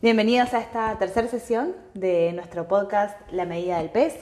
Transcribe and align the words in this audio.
Bienvenidos 0.00 0.54
a 0.54 0.60
esta 0.60 0.96
tercera 0.96 1.26
sesión 1.26 1.74
de 1.94 2.32
nuestro 2.32 2.68
podcast 2.68 3.18
La 3.32 3.44
medida 3.46 3.78
del 3.78 3.90
pez. 3.90 4.14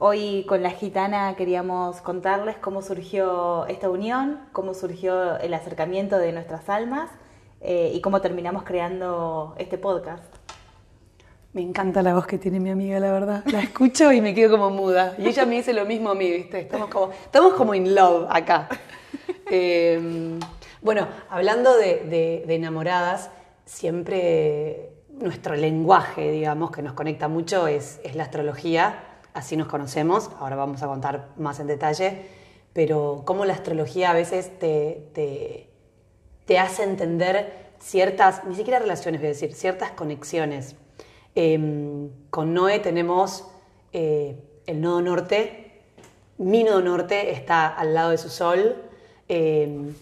Hoy 0.00 0.44
con 0.48 0.60
la 0.60 0.70
gitana 0.70 1.36
queríamos 1.36 2.00
contarles 2.00 2.56
cómo 2.56 2.82
surgió 2.82 3.64
esta 3.66 3.88
unión, 3.90 4.40
cómo 4.50 4.74
surgió 4.74 5.38
el 5.38 5.54
acercamiento 5.54 6.18
de 6.18 6.32
nuestras 6.32 6.68
almas 6.68 7.10
eh, 7.60 7.92
y 7.94 8.00
cómo 8.00 8.20
terminamos 8.20 8.64
creando 8.64 9.54
este 9.58 9.78
podcast. 9.78 10.34
Me 11.52 11.62
encanta 11.62 12.02
la 12.02 12.14
voz 12.14 12.26
que 12.26 12.36
tiene 12.36 12.58
mi 12.58 12.70
amiga, 12.70 12.98
la 12.98 13.12
verdad. 13.12 13.44
La 13.52 13.60
escucho 13.60 14.10
y 14.10 14.20
me 14.20 14.34
quedo 14.34 14.58
como 14.58 14.70
muda. 14.70 15.14
Y 15.16 15.28
ella 15.28 15.46
me 15.46 15.54
dice 15.54 15.72
lo 15.72 15.84
mismo 15.84 16.10
a 16.10 16.16
mí, 16.16 16.28
¿viste? 16.28 16.58
Estamos 16.58 16.90
como, 16.90 17.12
estamos 17.12 17.52
como 17.52 17.72
in 17.76 17.94
love 17.94 18.26
acá. 18.30 18.68
Eh, 19.52 20.38
bueno, 20.80 21.08
hablando 21.28 21.76
de, 21.76 22.44
de 22.46 22.54
enamoradas, 22.54 23.30
siempre 23.64 24.99
nuestro 25.20 25.54
lenguaje, 25.54 26.30
digamos, 26.30 26.70
que 26.70 26.82
nos 26.82 26.94
conecta 26.94 27.28
mucho 27.28 27.66
es, 27.66 28.00
la 28.14 28.24
astrología, 28.24 29.04
así 29.34 29.56
nos 29.56 29.68
conocemos, 29.68 30.30
ahora 30.40 30.56
vamos 30.56 30.82
a 30.82 30.86
contar 30.86 31.28
más 31.36 31.60
en 31.60 31.66
detalle, 31.66 32.26
pero 32.72 33.22
cómo 33.24 33.44
la 33.44 33.52
astrología 33.52 34.10
a 34.10 34.14
veces 34.14 34.58
te, 34.58 35.68
te, 36.46 36.58
hace 36.58 36.82
entender 36.82 37.70
ciertas, 37.78 38.44
ni 38.44 38.56
siquiera 38.56 38.80
relaciones, 38.80 39.20
voy 39.20 39.28
a 39.28 39.30
decir, 39.30 39.54
ciertas 39.54 39.92
conexiones. 39.92 40.74
Em, 41.36 42.10
con 42.30 42.52
Noé 42.54 42.80
tenemos 42.80 43.44
eh, 43.92 44.36
el 44.66 44.80
nodo 44.80 45.00
norte, 45.00 45.82
mi 46.38 46.64
nodo 46.64 46.80
norte 46.80 47.30
está 47.30 47.68
al 47.68 47.94
lado 47.94 48.10
de 48.10 48.18
su 48.18 48.30
sol, 48.30 48.82
em, 49.28 49.94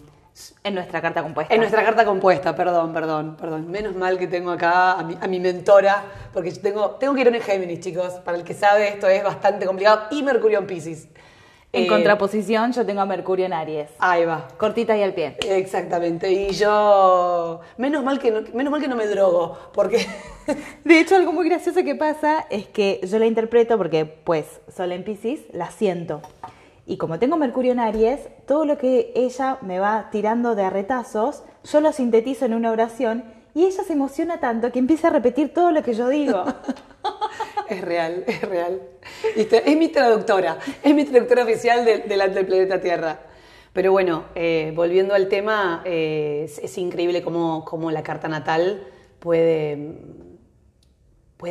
en 0.63 0.75
nuestra 0.75 1.01
carta 1.01 1.21
compuesta. 1.21 1.53
En 1.53 1.59
nuestra 1.59 1.83
carta 1.83 2.05
compuesta, 2.05 2.55
perdón, 2.55 2.93
perdón, 2.93 3.35
perdón. 3.39 3.69
Menos 3.69 3.95
mal 3.95 4.17
que 4.17 4.27
tengo 4.27 4.51
acá 4.51 4.93
a 4.93 5.03
mi, 5.03 5.17
a 5.19 5.27
mi 5.27 5.39
mentora, 5.39 6.03
porque 6.33 6.51
tengo, 6.51 6.91
tengo 6.91 7.13
que 7.13 7.21
ir 7.21 7.27
en 7.27 7.41
Géminis, 7.41 7.79
chicos. 7.79 8.13
Para 8.25 8.37
el 8.37 8.43
que 8.43 8.53
sabe, 8.53 8.89
esto 8.89 9.07
es 9.07 9.23
bastante 9.23 9.65
complicado. 9.65 10.07
Y 10.11 10.23
Mercurio 10.23 10.59
en 10.59 10.67
Pisces. 10.67 11.07
En 11.71 11.83
eh, 11.83 11.87
contraposición, 11.87 12.71
yo 12.73 12.83
tengo 12.83 13.01
a 13.01 13.05
Mercurio 13.05 13.45
en 13.45 13.53
Aries. 13.53 13.91
Ahí 13.99 14.25
va. 14.25 14.47
Cortita 14.57 14.97
y 14.97 15.03
al 15.03 15.13
pie. 15.13 15.37
Exactamente. 15.47 16.31
Y 16.31 16.49
yo. 16.51 17.61
Menos 17.77 18.03
mal 18.03 18.17
que 18.17 18.31
no, 18.31 18.41
menos 18.53 18.71
mal 18.71 18.81
que 18.81 18.87
no 18.87 18.95
me 18.95 19.05
drogo, 19.05 19.55
porque. 19.73 20.07
De 20.83 20.99
hecho, 20.99 21.15
algo 21.15 21.31
muy 21.31 21.47
gracioso 21.47 21.83
que 21.83 21.93
pasa 21.93 22.47
es 22.49 22.67
que 22.67 22.99
yo 23.03 23.19
la 23.19 23.27
interpreto 23.27 23.77
porque, 23.77 24.05
pues, 24.05 24.61
Sol 24.75 24.91
en 24.91 25.03
Pisces, 25.03 25.41
la 25.51 25.69
siento. 25.69 26.23
Y 26.89 26.97
como 26.97 27.19
tengo 27.19 27.37
Mercurio 27.37 27.73
en 27.73 27.79
Aries, 27.79 28.19
todo 28.47 28.65
lo 28.65 28.79
que 28.79 29.11
ella 29.13 29.59
me 29.61 29.77
va 29.77 30.09
tirando 30.11 30.55
de 30.55 30.63
arretazos, 30.63 31.43
yo 31.63 31.81
lo 31.81 31.91
sintetizo 31.91 32.45
en 32.45 32.55
una 32.55 32.71
oración 32.71 33.25
y 33.53 33.65
ella 33.65 33.83
se 33.83 33.93
emociona 33.93 34.39
tanto 34.39 34.71
que 34.71 34.79
empieza 34.79 35.09
a 35.09 35.11
repetir 35.11 35.53
todo 35.53 35.71
lo 35.71 35.83
que 35.83 35.93
yo 35.93 36.09
digo. 36.09 36.45
es 37.69 37.81
real, 37.81 38.23
es 38.25 38.41
real. 38.41 38.81
Es 39.35 39.77
mi 39.77 39.89
traductora, 39.89 40.57
es 40.81 40.95
mi 40.95 41.05
traductora 41.05 41.43
oficial 41.43 41.85
del, 41.85 42.45
planeta 42.47 42.81
Tierra. 42.81 43.19
Pero 43.71 43.91
bueno, 43.91 44.23
eh, 44.33 44.73
volviendo 44.75 45.13
al 45.13 45.29
tema, 45.29 45.83
eh, 45.85 46.49
es, 46.59 46.77
increíble 46.79 47.21
cómo, 47.21 47.91
la 47.91 48.01
carta 48.01 48.27
natal 48.29 48.87
puede, 49.19 49.93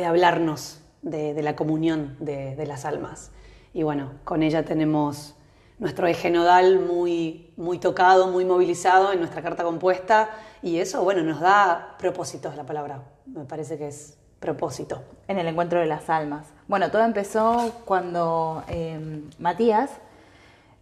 hablarnos 0.05 0.81
de, 1.01 1.41
la 1.41 1.55
comunión 1.55 2.17
de 2.19 2.65
las 2.65 2.83
almas. 2.83 3.31
Y 3.73 3.83
bueno, 3.83 4.11
con 4.23 4.43
ella 4.43 4.65
tenemos 4.65 5.35
nuestro 5.79 6.07
eje 6.07 6.29
nodal 6.29 6.79
muy, 6.79 7.51
muy 7.55 7.79
tocado, 7.79 8.27
muy 8.27 8.45
movilizado 8.45 9.13
en 9.13 9.19
nuestra 9.19 9.41
carta 9.41 9.63
compuesta 9.63 10.29
y 10.61 10.79
eso, 10.79 11.03
bueno, 11.03 11.23
nos 11.23 11.39
da 11.39 11.95
propósitos 11.97 12.55
la 12.55 12.65
palabra. 12.65 13.01
Me 13.25 13.45
parece 13.45 13.77
que 13.77 13.87
es 13.87 14.17
propósito. 14.39 15.01
En 15.27 15.37
el 15.37 15.47
encuentro 15.47 15.79
de 15.79 15.85
las 15.85 16.09
almas. 16.09 16.47
Bueno, 16.67 16.91
todo 16.91 17.03
empezó 17.03 17.81
cuando 17.85 18.63
em, 18.67 19.29
Matías 19.37 19.91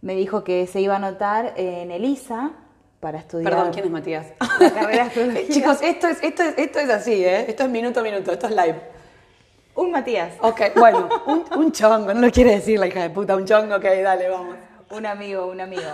me 0.00 0.14
dijo 0.14 0.44
que 0.44 0.66
se 0.66 0.80
iba 0.80 0.94
a 0.94 0.96
anotar 0.96 1.54
en 1.56 1.90
ELISA 1.90 2.52
para 3.00 3.18
estudiar. 3.18 3.52
Perdón, 3.52 3.72
¿quién 3.72 3.84
es 3.84 3.90
Matías? 3.90 4.26
La 4.60 4.72
carrera 4.72 5.10
Chicos, 5.48 5.78
esto 5.82 6.08
es, 6.08 6.22
esto, 6.22 6.42
es, 6.42 6.54
esto 6.56 6.78
es 6.80 6.90
así, 6.90 7.24
¿eh? 7.24 7.44
Esto 7.48 7.64
es 7.64 7.70
minuto 7.70 8.00
a 8.00 8.02
minuto, 8.02 8.32
esto 8.32 8.46
es 8.46 8.52
live. 8.52 8.97
Un 9.78 9.92
Matías. 9.92 10.32
Ok, 10.40 10.60
bueno, 10.74 11.08
un, 11.56 11.70
chongo, 11.70 12.12
no 12.12 12.20
lo 12.20 12.32
quiere 12.32 12.50
decir 12.50 12.80
la 12.80 12.88
hija 12.88 13.00
de 13.00 13.10
puta, 13.10 13.36
un 13.36 13.44
chongo, 13.44 13.76
ok, 13.76 13.84
dale, 14.02 14.28
vamos. 14.28 14.56
Un 14.90 15.06
amigo, 15.06 15.46
un 15.46 15.60
amigo. 15.60 15.92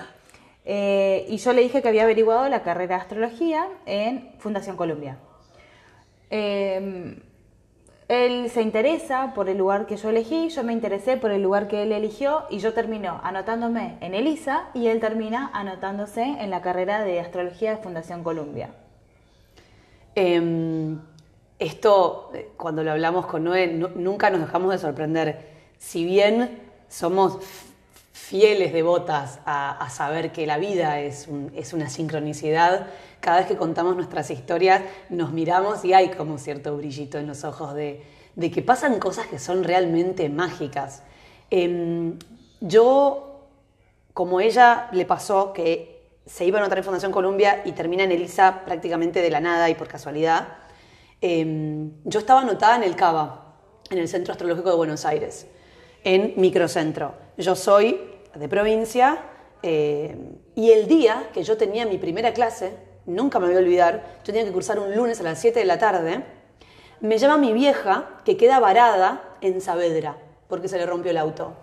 Eh, 0.65 1.27
y 1.29 1.37
yo 1.37 1.53
le 1.53 1.61
dije 1.61 1.83
que 1.83 1.89
había 1.89 2.05
averiguado 2.05 2.49
la 2.49 2.63
carrera 2.63 2.97
de 2.97 3.03
astrología 3.03 3.69
en 3.85 4.33
Fundación 4.39 4.79
Columbia. 4.79 5.19
Em, 6.31 7.21
él 8.09 8.49
se 8.49 8.63
interesa 8.63 9.35
por 9.35 9.51
el 9.51 9.59
lugar 9.59 9.85
que 9.85 9.99
yo 9.99 10.09
elegí, 10.09 10.49
yo 10.49 10.65
me 10.65 10.73
interesé 10.73 11.19
por 11.19 11.31
el 11.31 11.43
lugar 11.43 11.69
que 11.69 11.83
él 11.83 11.93
eligió 11.93 12.45
y 12.49 12.61
yo 12.61 12.73
termino 12.73 13.21
anotándome 13.23 13.99
en 14.01 14.15
ELISA 14.15 14.71
y 14.73 14.87
él 14.87 14.99
termina 14.99 15.51
anotándose 15.53 16.23
en 16.23 16.49
la 16.49 16.63
carrera 16.63 17.05
de 17.05 17.21
astrología 17.21 17.73
de 17.73 17.83
Fundación 17.83 18.25
Columbia. 18.25 18.71
Eh, 20.15 20.97
esto, 21.65 22.31
eh, 22.35 22.51
cuando 22.57 22.83
lo 22.83 22.93
hablamos 22.93 23.27
con 23.27 23.45
Noé, 23.45 23.67
nunca 23.69 24.31
nos 24.31 24.41
dejamos 24.41 24.73
de 24.73 24.79
sorprender. 24.79 25.49
Si 25.79 26.05
bien 26.05 26.61
somos 26.89 27.39
fieles 28.13 28.73
devotas 28.73 29.41
a, 29.45 29.89
saber 29.91 30.33
que 30.33 30.47
la 30.47 30.59
vida 30.59 31.01
es, 31.01 31.29
una 31.73 31.89
sincronicidad, 31.89 32.87
cada 33.21 33.39
vez 33.39 33.47
que 33.47 33.57
contamos 33.57 33.97
nuestras 33.97 34.31
historias 34.31 34.83
nos 35.09 35.33
miramos 35.33 35.85
y 35.85 35.93
hay 35.93 36.11
como 36.11 36.39
cierto 36.39 36.77
brillito 36.77 37.19
en 37.19 37.27
los 37.27 37.45
ojos 37.45 37.75
de, 37.75 38.03
que 38.53 38.63
pasan 38.63 38.99
cosas 38.99 39.27
que 39.27 39.39
son 39.39 39.65
realmente 39.65 40.29
mágicas. 40.29 41.03
Em, 41.51 42.19
yo, 42.61 43.47
como 44.13 44.41
ella 44.41 44.89
le 44.93 45.05
pasó 45.05 45.53
que 45.53 46.03
se 46.27 46.45
iba 46.45 46.59
a 46.59 46.63
notar 46.63 46.79
en 46.79 46.85
Fundación 46.85 47.13
Columbia 47.13 47.63
y 47.65 47.73
termina 47.73 48.05
en 48.05 48.13
Elisa 48.13 48.63
prácticamente 48.65 49.21
de 49.21 49.31
la 49.31 49.41
nada 49.41 49.69
y 49.69 49.75
por 49.75 49.89
casualidad, 49.89 50.64
Em, 51.27 51.91
yo 52.05 52.19
estaba 52.19 52.43
anotada 52.43 52.77
en 52.77 52.83
el 52.83 52.97
CABA, 52.97 53.57
en 53.89 53.97
el 53.97 54.09
Centro 54.09 54.33
Astrológico 54.33 54.69
de 54.69 54.77
Buenos 54.77 55.07
Aires, 55.07 55.47
en 56.05 56.35
microcentro. 56.37 57.15
Yo 57.39 57.57
soy 57.57 57.99
de 58.35 58.47
provincia 58.47 59.23
em, 59.63 60.37
y 60.55 60.73
el 60.73 60.87
día 60.87 61.31
que 61.33 61.43
yo 61.43 61.57
tenía 61.57 61.87
mi 61.87 61.97
primera 61.97 62.35
clase, 62.35 62.77
nunca 63.07 63.39
me 63.39 63.47
voy 63.47 63.57
a 63.57 63.61
olvidar, 63.61 64.19
yo 64.19 64.35
tenía 64.35 64.45
que 64.45 64.53
cursar 64.53 64.79
un 64.79 64.95
lunes 64.95 65.19
a 65.19 65.23
las 65.23 65.41
7 65.41 65.61
de 65.61 65.65
la 65.65 65.79
tarde, 65.79 66.27
me 67.01 67.17
llama 67.17 67.39
mi 67.39 67.55
vieja 67.55 68.21
que 68.27 68.37
queda 68.37 68.61
varada 68.61 69.37
en 69.41 69.63
Saavedra 69.63 70.19
porque 70.47 70.69
se 70.69 70.77
le 70.77 70.85
rompió 70.85 71.11
el 71.11 71.17
auto. 71.17 71.55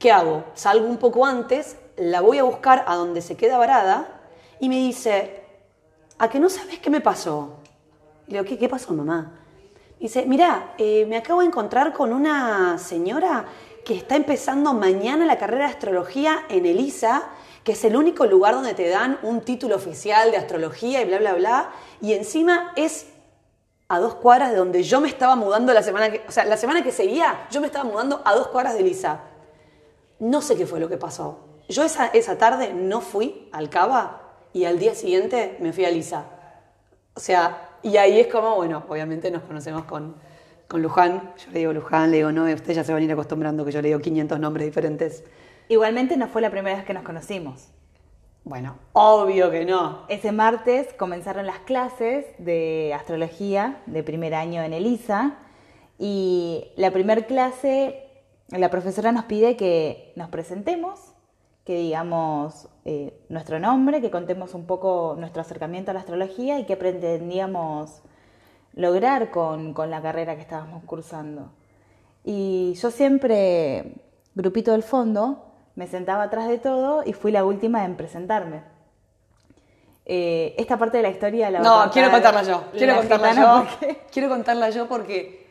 ¿Qué 0.00 0.10
hago? 0.10 0.42
Salgo 0.54 0.88
un 0.88 0.96
poco 0.96 1.24
antes, 1.24 1.76
la 1.96 2.20
voy 2.20 2.38
a 2.38 2.42
buscar 2.42 2.84
a 2.88 2.96
donde 2.96 3.22
se 3.22 3.36
queda 3.36 3.58
varada 3.58 4.22
y 4.58 4.68
me 4.68 4.74
dice, 4.74 5.44
¿a 6.18 6.28
que 6.28 6.40
no 6.40 6.48
sabes 6.48 6.80
qué 6.80 6.90
me 6.90 7.00
pasó? 7.00 7.58
Le 8.28 8.42
digo, 8.42 8.58
¿qué, 8.58 8.68
pasó, 8.68 8.92
mamá? 8.92 9.32
Dice, 9.98 10.26
mira, 10.26 10.74
eh, 10.78 11.06
me 11.08 11.16
acabo 11.16 11.40
de 11.40 11.46
encontrar 11.46 11.92
con 11.92 12.12
una 12.12 12.78
señora 12.78 13.46
que 13.84 13.94
está 13.94 14.16
empezando 14.16 14.74
mañana 14.74 15.24
la 15.24 15.38
carrera 15.38 15.64
de 15.64 15.72
astrología 15.72 16.44
en 16.50 16.66
ELISA, 16.66 17.22
que 17.64 17.72
es 17.72 17.84
el 17.84 17.96
único 17.96 18.26
lugar 18.26 18.54
donde 18.54 18.74
te 18.74 18.88
dan 18.88 19.18
un 19.22 19.40
título 19.40 19.76
oficial 19.76 20.30
de 20.30 20.36
astrología 20.36 21.00
y 21.00 21.06
bla, 21.06 21.18
bla, 21.18 21.34
bla. 21.34 21.70
Y 22.02 22.12
encima 22.12 22.72
es 22.76 23.06
a 23.88 23.98
dos 23.98 24.16
cuadras 24.16 24.50
de 24.50 24.58
donde 24.58 24.82
yo 24.82 25.00
me 25.00 25.08
estaba 25.08 25.36
mudando 25.36 25.72
la 25.72 25.82
semana 25.82 26.10
que... 26.10 26.22
O 26.28 26.30
sea, 26.30 26.44
la 26.44 26.58
semana 26.58 26.84
que 26.84 26.92
seguía, 26.92 27.46
yo 27.50 27.62
me 27.62 27.66
estaba 27.66 27.88
mudando 27.88 28.20
a 28.26 28.34
dos 28.34 28.48
cuadras 28.48 28.74
de 28.74 28.80
ELISA. 28.80 29.20
No 30.18 30.42
sé 30.42 30.54
qué 30.56 30.66
fue 30.66 30.80
lo 30.80 30.90
que 30.90 30.98
pasó. 30.98 31.38
Yo 31.68 31.82
esa, 31.82 32.08
esa 32.08 32.36
tarde 32.36 32.74
no 32.74 33.00
fui 33.00 33.48
al 33.52 33.70
Cava 33.70 34.20
y 34.52 34.66
al 34.66 34.78
día 34.78 34.94
siguiente 34.94 35.56
me 35.60 35.72
fui 35.72 35.86
a 35.86 35.88
ELISA. 35.88 36.24
O 37.14 37.20
sea, 37.20 37.67
y 37.82 37.96
ahí 37.96 38.20
es 38.20 38.26
como, 38.28 38.56
bueno, 38.56 38.84
obviamente 38.88 39.30
nos 39.30 39.42
conocemos 39.42 39.84
con, 39.84 40.16
con 40.66 40.82
Luján. 40.82 41.34
Yo 41.38 41.52
le 41.52 41.58
digo 41.60 41.72
Luján, 41.72 42.10
le 42.10 42.18
digo, 42.18 42.32
no, 42.32 42.44
usted 42.44 42.74
ya 42.74 42.84
se 42.84 42.92
van 42.92 43.02
a 43.02 43.04
ir 43.04 43.12
acostumbrando 43.12 43.64
que 43.64 43.72
yo 43.72 43.82
le 43.82 43.88
digo 43.88 44.00
500 44.00 44.38
nombres 44.38 44.66
diferentes. 44.66 45.24
Igualmente 45.68 46.16
no 46.16 46.28
fue 46.28 46.42
la 46.42 46.50
primera 46.50 46.76
vez 46.76 46.84
que 46.84 46.94
nos 46.94 47.02
conocimos. 47.02 47.68
Bueno, 48.44 48.76
obvio 48.94 49.50
que 49.50 49.64
no. 49.66 50.04
Ese 50.08 50.32
martes 50.32 50.94
comenzaron 50.94 51.46
las 51.46 51.58
clases 51.58 52.24
de 52.38 52.94
astrología 52.94 53.82
de 53.86 54.02
primer 54.02 54.34
año 54.34 54.62
en 54.62 54.72
ELISA 54.72 55.36
y 55.98 56.68
la 56.76 56.90
primera 56.90 57.26
clase, 57.26 58.08
la 58.48 58.70
profesora 58.70 59.12
nos 59.12 59.24
pide 59.24 59.56
que 59.56 60.12
nos 60.16 60.30
presentemos 60.30 61.14
que 61.68 61.76
digamos 61.76 62.66
eh, 62.86 63.12
nuestro 63.28 63.60
nombre, 63.60 64.00
que 64.00 64.10
contemos 64.10 64.54
un 64.54 64.64
poco 64.64 65.16
nuestro 65.18 65.42
acercamiento 65.42 65.90
a 65.90 65.94
la 65.94 66.00
astrología 66.00 66.58
y 66.58 66.64
qué 66.64 66.78
pretendíamos 66.78 68.00
lograr 68.72 69.30
con, 69.30 69.74
la 69.90 70.00
carrera 70.00 70.34
que 70.34 70.40
estábamos 70.40 70.82
cursando. 70.84 71.52
Y 72.24 72.72
yo 72.80 72.90
siempre, 72.90 73.96
grupito 74.34 74.72
del 74.72 74.82
fondo, 74.82 75.44
me 75.74 75.86
sentaba 75.86 76.22
atrás 76.22 76.48
de 76.48 76.56
todo 76.56 77.02
y 77.04 77.12
fui 77.12 77.32
la 77.32 77.44
última 77.44 77.84
en 77.84 77.98
presentarme. 77.98 78.62
Eh, 80.06 80.54
esta 80.56 80.78
parte 80.78 80.96
de 80.96 81.02
la 81.02 81.10
historia 81.10 81.50
la 81.50 81.58
a 81.58 81.62
No, 81.62 81.70
contar 81.72 81.90
quiero 81.92 82.10
contarla 82.10 82.42
yo. 82.44 82.64
Quiero 82.72 82.94
la 82.94 82.98
contarla 83.00 83.34
yo. 83.34 83.68
porque- 83.68 84.00
Quiero 84.10 84.28
contarla 84.30 84.70
yo 84.70 84.88
porque 84.88 85.46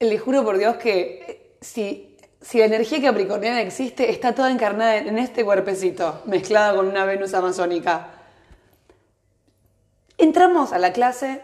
le 0.00 0.18
juro 0.18 0.42
por 0.42 0.58
Dios 0.58 0.74
que 0.78 1.24
eh, 1.28 1.56
si, 1.60 2.11
si 2.42 2.58
la 2.58 2.64
energía 2.64 3.00
capricorniana 3.00 3.60
existe, 3.60 4.10
está 4.10 4.34
toda 4.34 4.50
encarnada 4.50 4.96
en 4.96 5.16
este 5.16 5.44
cuerpecito, 5.44 6.22
mezclada 6.26 6.74
con 6.74 6.88
una 6.88 7.04
Venus 7.04 7.34
amazónica. 7.34 8.10
Entramos 10.18 10.72
a 10.72 10.78
la 10.78 10.92
clase, 10.92 11.40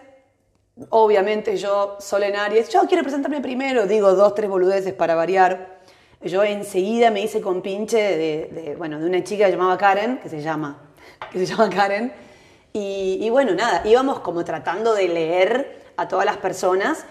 obviamente 0.90 1.56
yo, 1.56 1.96
Sol 2.00 2.24
en 2.24 2.36
Aries, 2.36 2.68
yo 2.68 2.80
quiero 2.88 3.04
presentarme 3.04 3.40
primero, 3.40 3.86
digo 3.86 4.14
dos, 4.14 4.34
tres 4.34 4.50
boludeces 4.50 4.92
para 4.92 5.14
variar. 5.14 5.78
Yo 6.20 6.42
enseguida 6.42 7.12
me 7.12 7.20
hice 7.20 7.40
con 7.40 7.62
pinche 7.62 7.96
de, 7.96 8.74
bueno, 8.76 8.98
de 8.98 9.06
una 9.06 9.22
chica 9.22 9.46
que 9.46 9.52
llamaba 9.52 9.78
Karen, 9.78 10.18
que 10.18 10.28
se 10.28 10.42
llama, 10.42 10.90
que 11.30 11.38
se 11.38 11.46
llama 11.46 11.70
Karen. 11.70 12.12
Y 12.72 13.28
bueno, 13.30 13.54
nada, 13.54 13.82
íbamos 13.84 14.20
como 14.20 14.44
tratando 14.44 14.94
de 14.94 15.08
leer 15.08 15.82
a 15.96 16.06
todas 16.06 16.24
las 16.26 16.36
personas 16.36 17.06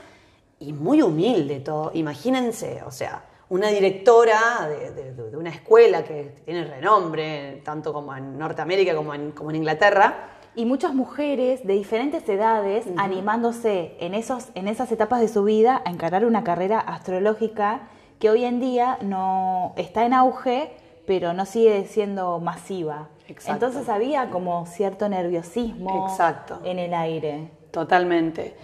y 0.60 0.74
muy 0.74 1.02
humilde 1.02 1.60
todo. 1.60 1.92
Imagínense, 1.94 2.82
o 2.86 2.92
sea, 2.92 3.24
una 3.50 3.70
directora 3.70 4.68
de, 4.68 4.92
de- 4.92 5.14
de- 5.14 5.38
una 5.38 5.50
escuela 5.50 6.04
que 6.04 6.34
tiene 6.46 6.64
renombre, 6.66 7.62
tanto 7.64 7.94
como 7.94 8.16
en 8.16 8.38
Norteamérica 8.38 8.96
como 8.96 9.14
en, 9.14 9.32
como 9.32 9.50
en 9.52 9.58
Inglaterra. 9.58 10.30
Y 10.56 10.66
muchas 10.66 10.94
mujeres 10.96 11.66
de 11.66 11.74
diferentes 11.74 12.28
edades 12.28 12.86
animándose 12.98 13.96
en, 14.00 14.14
esos, 14.16 14.48
en 14.56 14.68
esas 14.68 14.92
etapas 14.92 15.20
de 15.22 15.28
su 15.28 15.44
vida 15.44 15.82
a 15.86 15.90
encarar 15.92 16.26
una 16.26 16.44
carrera 16.44 16.80
astrológica 16.80 17.82
que 18.20 18.30
hoy 18.32 18.44
en 18.46 18.60
día 18.60 18.98
no 19.02 19.74
está 19.78 20.06
en 20.06 20.14
auge, 20.14 20.72
pero 21.06 21.34
no 21.34 21.46
sigue 21.46 21.86
siendo 21.86 22.40
masiva. 22.40 23.10
Exacto. 23.28 23.66
Entonces 23.66 23.90
había 23.90 24.30
como 24.32 24.66
cierto 24.66 25.08
nerviosismo 25.10 26.08
Exacto. 26.10 26.60
en 26.64 26.80
el 26.80 26.94
aire. 26.94 27.52
Totalmente. 27.72 28.56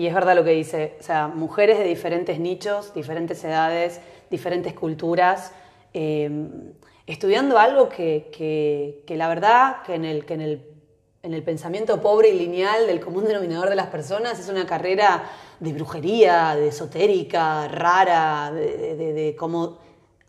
Y 0.00 0.06
es 0.06 0.14
verdad 0.14 0.34
lo 0.34 0.44
que 0.44 0.52
dice, 0.52 0.96
o 0.98 1.02
sea, 1.02 1.28
mujeres 1.28 1.76
de 1.78 1.84
diferentes 1.84 2.40
nichos, 2.40 2.94
diferentes 2.94 3.44
edades, 3.44 4.00
diferentes 4.30 4.72
culturas, 4.72 5.52
eh, 5.92 6.48
estudiando 7.06 7.58
algo 7.58 7.90
que, 7.90 8.30
que- 8.34 9.04
que 9.06 9.16
la 9.18 9.28
verdad 9.28 9.82
que 9.84 9.94
en 9.96 10.06
el, 10.06 10.24
que 10.24 10.34
en 10.34 10.40
el 10.40 10.66
en 11.22 11.34
el 11.34 11.42
pensamiento 11.42 12.00
pobre 12.00 12.30
y 12.30 12.38
lineal 12.38 12.86
del 12.86 12.98
común 12.98 13.24
denominador 13.26 13.68
de 13.68 13.74
las 13.76 13.88
personas 13.88 14.40
es 14.40 14.48
una 14.48 14.64
carrera 14.64 15.24
de 15.58 15.70
brujería, 15.74 16.54
de 16.56 16.68
esotérica, 16.68 17.68
rara, 17.68 18.50
de, 18.50 18.74
de- 18.78 18.96
de- 18.96 19.12
de 19.12 19.36
como 19.36 19.76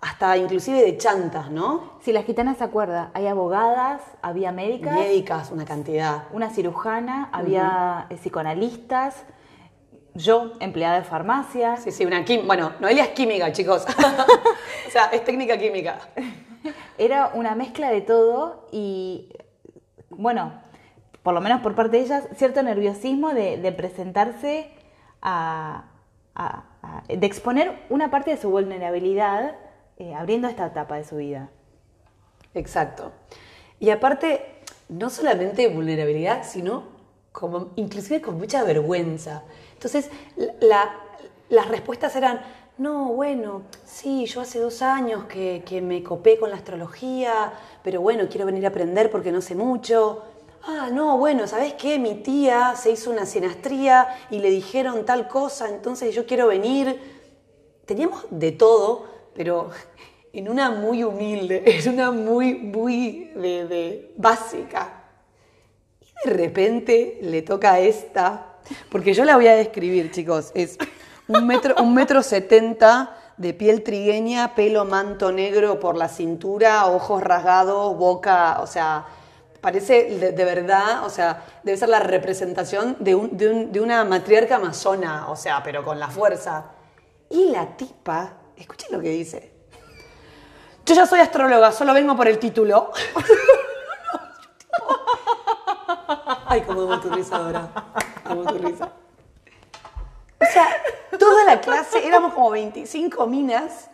hasta 0.01 0.35
inclusive 0.35 0.81
de 0.81 0.97
chantas, 0.97 1.49
¿no? 1.49 1.93
Si 2.01 2.11
la 2.11 2.23
gitana 2.23 2.55
se 2.55 2.65
acuerda, 2.65 3.09
hay 3.13 3.27
abogadas, 3.27 4.01
había 4.21 4.51
médicas, 4.51 4.95
Médicas, 4.97 5.49
una 5.51 5.63
cantidad. 5.63 6.23
una 6.33 6.49
cirujana, 6.49 7.29
había 7.31 8.07
eh, 8.09 8.17
psicoanalistas, 8.17 9.23
yo, 10.13 10.53
empleada 10.59 10.97
de 10.99 11.03
farmacia. 11.05 11.77
Sí, 11.77 11.91
sí, 11.91 12.05
una 12.05 12.25
química. 12.25 12.47
Bueno, 12.47 12.73
Noelia 12.79 13.03
es 13.05 13.09
química, 13.11 13.51
chicos. 13.51 13.85
o 14.87 14.91
sea, 14.91 15.05
es 15.05 15.23
técnica 15.23 15.57
química. 15.57 15.99
Era 16.97 17.31
una 17.33 17.55
mezcla 17.55 17.89
de 17.89 18.01
todo 18.01 18.67
y, 18.71 19.29
bueno, 20.09 20.53
por 21.23 21.33
lo 21.33 21.41
menos 21.41 21.61
por 21.61 21.75
parte 21.75 21.97
de 21.97 22.03
ellas, 22.03 22.27
cierto 22.35 22.61
nerviosismo 22.63 23.33
de, 23.33 23.57
de 23.57 23.71
presentarse 23.71 24.71
a, 25.21 25.85
a- 26.35 26.63
a- 26.81 27.03
de 27.07 27.25
exponer 27.25 27.79
una 27.89 28.09
parte 28.11 28.31
de 28.31 28.37
su 28.37 28.49
vulnerabilidad 28.49 29.55
eh, 29.97 30.13
abriendo 30.15 30.47
esta 30.47 30.65
etapa 30.67 30.95
de 30.97 31.03
su 31.03 31.17
vida. 31.17 31.49
Exacto. 32.53 33.11
Y 33.79 33.89
aparte, 33.91 34.43
no 34.89 35.09
solamente 35.09 35.67
vulnerabilidad, 35.69 36.43
sino 36.43 36.83
como 37.31 37.69
inclusive 37.77 38.19
con 38.21 38.37
mucha 38.37 38.63
vergüenza. 38.63 39.43
Entonces, 39.83 40.11
la- 40.37 40.53
la- 40.61 40.95
las 41.49 41.67
respuestas 41.67 42.15
eran, 42.15 42.41
no, 42.77 43.05
bueno, 43.13 43.63
sí, 43.83 44.25
yo 44.27 44.41
hace 44.41 44.59
dos 44.59 44.83
años 44.83 45.25
que, 45.25 45.63
que 45.65 45.81
me 45.81 46.03
copé 46.03 46.37
con 46.37 46.51
la 46.51 46.55
astrología, 46.57 47.51
pero 47.83 47.99
bueno, 48.01 48.27
quiero 48.29 48.45
venir 48.45 48.63
a 48.65 48.69
aprender 48.69 49.09
porque 49.09 49.31
no 49.31 49.41
sé 49.41 49.55
mucho. 49.55 50.23
Ah, 50.63 50.89
no, 50.93 51.17
bueno, 51.17 51.47
¿sabes 51.47 51.73
qué? 51.73 51.97
Mi 51.97 52.13
tía 52.15 52.75
se 52.75 52.91
hizo 52.91 53.09
una 53.09 53.25
sinastría 53.25 54.07
y 54.29 54.37
le 54.37 54.51
dijeron 54.51 55.03
tal 55.03 55.27
cosa, 55.27 55.67
entonces 55.69 56.13
yo 56.13 56.27
quiero 56.27 56.45
venir 56.47 56.99
teníamos 57.85 58.25
de 58.29 58.51
todo, 58.53 59.05
pero 59.35 59.71
en 60.33 60.49
una 60.49 60.69
muy 60.71 61.03
humilde, 61.03 61.63
en 61.65 61.93
una 61.93 62.11
muy, 62.11 62.53
muy 62.55 63.31
de 63.35 64.13
básica. 64.17 65.03
Y 66.01 66.29
de 66.29 66.35
repente 66.35 67.19
le 67.21 67.41
toca 67.41 67.73
a 67.73 67.79
esta, 67.79 68.50
porque 68.89 69.13
yo 69.13 69.25
la 69.25 69.35
voy 69.35 69.47
a 69.47 69.55
describir, 69.55 70.11
chicos, 70.11 70.51
es 70.53 70.77
un 71.27 71.45
metro, 71.47 71.75
un 71.81 71.93
metro 71.93 72.21
setenta 72.23 73.17
de 73.37 73.53
piel 73.53 73.83
trigueña, 73.83 74.53
pelo 74.55 74.85
manto 74.85 75.31
negro 75.31 75.79
por 75.79 75.95
la 75.97 76.07
cintura, 76.09 76.85
ojos 76.87 77.23
rasgados, 77.23 77.97
boca, 77.97 78.59
o 78.61 78.67
sea, 78.67 79.05
parece 79.61 80.17
de, 80.31 80.45
verdad, 80.45 81.05
o 81.05 81.09
sea, 81.09 81.43
debe 81.63 81.77
ser 81.77 81.89
la 81.89 81.99
representación 81.99 82.97
de, 82.99 83.15
un- 83.15 83.35
de 83.37 83.65
de 83.67 83.79
una 83.79 84.03
matriarca 84.05 84.57
amazona, 84.57 85.29
o 85.29 85.35
sea, 85.35 85.61
pero 85.63 85.83
con 85.83 85.99
la 85.99 86.09
fuerza. 86.09 86.65
Y 87.29 87.49
la 87.51 87.77
tipa, 87.77 88.33
escuchen 88.57 88.89
lo 88.91 88.99
que 88.99 89.09
dice. 89.09 89.51
Yo 90.85 90.95
ya 90.95 91.05
soy 91.05 91.19
astróloga, 91.19 91.71
solo 91.71 91.93
vengo 91.93 92.15
por 92.15 92.27
el 92.27 92.37
título. 92.39 92.91
Ay, 96.51 96.63
cómo 96.67 96.81
amo 96.81 96.99
tu 96.99 97.09
risa 97.09 97.37
ahora. 97.37 97.69
Amo 98.25 98.43
tu 98.43 98.57
risa. 98.57 98.91
O 100.37 100.45
sea, 100.51 100.67
toda 101.17 101.45
la 101.45 101.61
clase, 101.61 102.05
éramos 102.05 102.33
como 102.33 102.49
25 102.49 103.25
minas. 103.25 103.89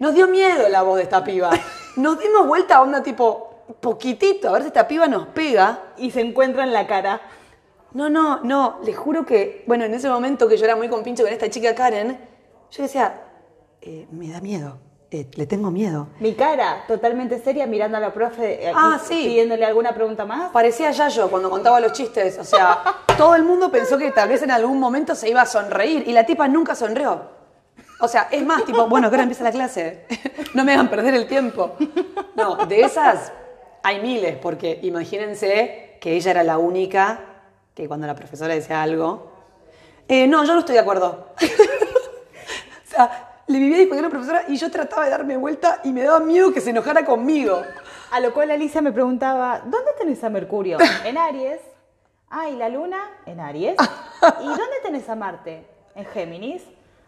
Nos 0.00 0.12
dio 0.12 0.26
miedo 0.26 0.68
la 0.68 0.82
voz 0.82 0.96
de 0.96 1.04
esta 1.04 1.22
piba. 1.22 1.50
Nos 1.94 2.18
dimos 2.18 2.44
vuelta 2.44 2.78
a 2.78 2.82
onda 2.82 3.04
tipo, 3.04 3.62
poquitito, 3.78 4.48
a 4.48 4.52
ver 4.54 4.62
si 4.62 4.68
esta 4.68 4.88
piba 4.88 5.06
nos 5.06 5.28
pega. 5.28 5.92
Y 5.96 6.10
se 6.10 6.22
encuentra 6.22 6.64
en 6.64 6.72
la 6.72 6.88
cara. 6.88 7.20
No, 7.92 8.10
no, 8.10 8.40
no, 8.40 8.80
les 8.82 8.96
juro 8.98 9.24
que, 9.24 9.62
bueno, 9.68 9.84
en 9.84 9.94
ese 9.94 10.08
momento 10.08 10.48
que 10.48 10.56
yo 10.56 10.64
era 10.64 10.74
muy 10.74 10.88
compinche 10.88 11.22
con 11.22 11.32
esta 11.32 11.48
chica 11.48 11.72
Karen, 11.76 12.18
yo 12.68 12.82
decía, 12.82 13.22
eh, 13.80 14.08
me 14.10 14.28
da 14.28 14.40
miedo, 14.40 14.80
eh, 15.20 15.26
le 15.34 15.46
tengo 15.46 15.70
miedo. 15.70 16.08
Mi 16.20 16.34
cara, 16.34 16.84
totalmente 16.86 17.38
seria, 17.38 17.66
mirando 17.66 17.96
a 17.96 18.00
la 18.00 18.12
profe, 18.12 18.66
eh, 18.66 18.72
Ah, 18.74 18.98
sí. 19.02 19.14
pidiéndole 19.24 19.64
alguna 19.64 19.92
pregunta 19.94 20.24
más. 20.24 20.50
Parecía 20.52 20.90
Yayo 20.90 21.30
cuando 21.30 21.48
contaba 21.50 21.80
los 21.80 21.92
chistes, 21.92 22.38
o 22.38 22.44
sea, 22.44 22.82
todo 23.16 23.34
el 23.34 23.42
mundo 23.44 23.70
pensó 23.70 23.96
que 23.98 24.10
tal 24.10 24.28
vez 24.28 24.42
en 24.42 24.50
algún 24.50 24.78
momento 24.78 25.14
se 25.14 25.28
iba 25.28 25.42
a 25.42 25.46
sonreír 25.46 26.04
y 26.06 26.12
la 26.12 26.24
tipa 26.26 26.48
nunca 26.48 26.74
sonrió. 26.74 27.34
O 28.00 28.08
sea, 28.08 28.28
es 28.30 28.44
más, 28.44 28.64
tipo, 28.64 28.86
bueno, 28.88 29.08
que 29.08 29.14
ahora 29.14 29.22
empieza 29.22 29.42
la 29.44 29.52
clase, 29.52 30.04
no 30.54 30.64
me 30.64 30.72
hagan 30.74 30.88
perder 30.90 31.14
el 31.14 31.26
tiempo. 31.26 31.76
No, 32.34 32.66
de 32.66 32.82
esas 32.82 33.32
hay 33.82 34.00
miles, 34.00 34.36
porque 34.36 34.78
imagínense 34.82 35.96
que 36.00 36.12
ella 36.12 36.30
era 36.32 36.42
la 36.42 36.58
única 36.58 37.20
que 37.74 37.88
cuando 37.88 38.06
la 38.06 38.14
profesora 38.14 38.54
decía 38.54 38.82
algo, 38.82 39.32
eh, 40.08 40.26
no, 40.26 40.44
yo 40.44 40.52
no 40.54 40.60
estoy 40.60 40.74
de 40.74 40.80
acuerdo. 40.80 41.28
o 41.40 42.88
sea, 42.90 43.25
le 43.46 43.58
vivía 43.58 43.78
discutiendo 43.78 44.08
a 44.08 44.10
la 44.10 44.10
profesora 44.10 44.44
y 44.48 44.56
yo 44.56 44.70
trataba 44.70 45.04
de 45.04 45.10
darme 45.10 45.36
vuelta 45.36 45.80
y 45.84 45.92
me 45.92 46.02
daba 46.02 46.20
miedo 46.20 46.52
que 46.52 46.60
se 46.60 46.70
enojara 46.70 47.04
conmigo. 47.04 47.62
A 48.10 48.20
lo 48.20 48.32
cual 48.32 48.50
Alicia 48.50 48.80
me 48.82 48.92
preguntaba, 48.92 49.60
¿dónde 49.64 49.92
tenés 49.98 50.22
a 50.24 50.30
Mercurio? 50.30 50.78
En 51.04 51.18
Aries. 51.18 51.60
Ah, 52.28 52.48
¿y 52.48 52.56
la 52.56 52.68
Luna? 52.68 52.98
En 53.24 53.40
Aries. 53.40 53.76
¿Y 54.40 54.46
dónde 54.46 54.80
tenés 54.82 55.08
a 55.08 55.14
Marte? 55.14 55.64
En 55.94 56.04
Géminis. 56.06 56.62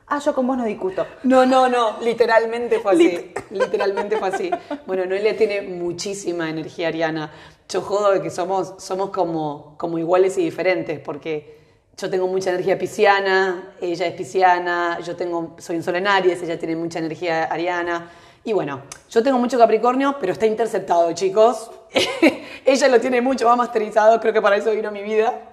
Ah, 0.07 0.21
yo 0.21 0.35
con 0.35 0.47
vos 0.47 0.57
no 0.57 0.65
discuto. 0.65 1.07
No, 1.25 1.45
no, 1.45 1.69
no, 1.69 2.01
literalmente 2.01 2.79
fue 2.79 2.93
así. 2.93 3.35
literalmente 3.51 4.17
fue 4.17 4.29
así. 4.29 4.51
Bueno, 4.87 5.05
Noelia 5.05 5.37
tiene 5.37 5.61
muchísima 5.63 6.49
energía 6.49 6.89
ariana. 6.89 7.31
Yo 7.69 7.83
jodo 7.83 8.13
de 8.13 8.23
que 8.23 8.31
somos, 8.31 8.75
somos 8.79 9.11
como, 9.11 9.75
como 9.77 9.99
iguales 9.99 10.39
y 10.39 10.45
diferentes, 10.45 10.99
porque 11.01 11.58
yo 11.99 12.09
tengo 12.09 12.29
mucha 12.29 12.51
energía 12.51 12.79
pisciana, 12.79 13.75
ella 13.81 14.07
es 14.07 14.15
pisciana, 14.15 15.01
yo 15.01 15.17
tengo, 15.17 15.57
soy 15.59 15.77
un 15.77 15.83
sol 15.83 15.97
en 15.97 16.07
Aries, 16.07 16.41
ella 16.43 16.59
tiene 16.59 16.77
mucha 16.77 17.01
energía 17.01 17.45
ariana. 17.45 18.09
Y 18.45 18.53
bueno, 18.53 18.83
yo 19.11 19.23
tengo 19.23 19.39
mucho 19.39 19.59
Capricornio, 19.59 20.17
pero 20.21 20.33
está 20.33 20.47
interceptado, 20.47 21.13
chicos. 21.13 21.73
ella 22.65 22.89
lo 22.89 23.01
tiene 23.01 23.21
mucho 23.21 23.47
más 23.49 23.57
masterizado, 23.59 24.21
creo 24.21 24.33
que 24.33 24.41
para 24.41 24.57
eso 24.57 24.71
vino 24.71 24.91
mi 24.91 25.03
vida. 25.03 25.51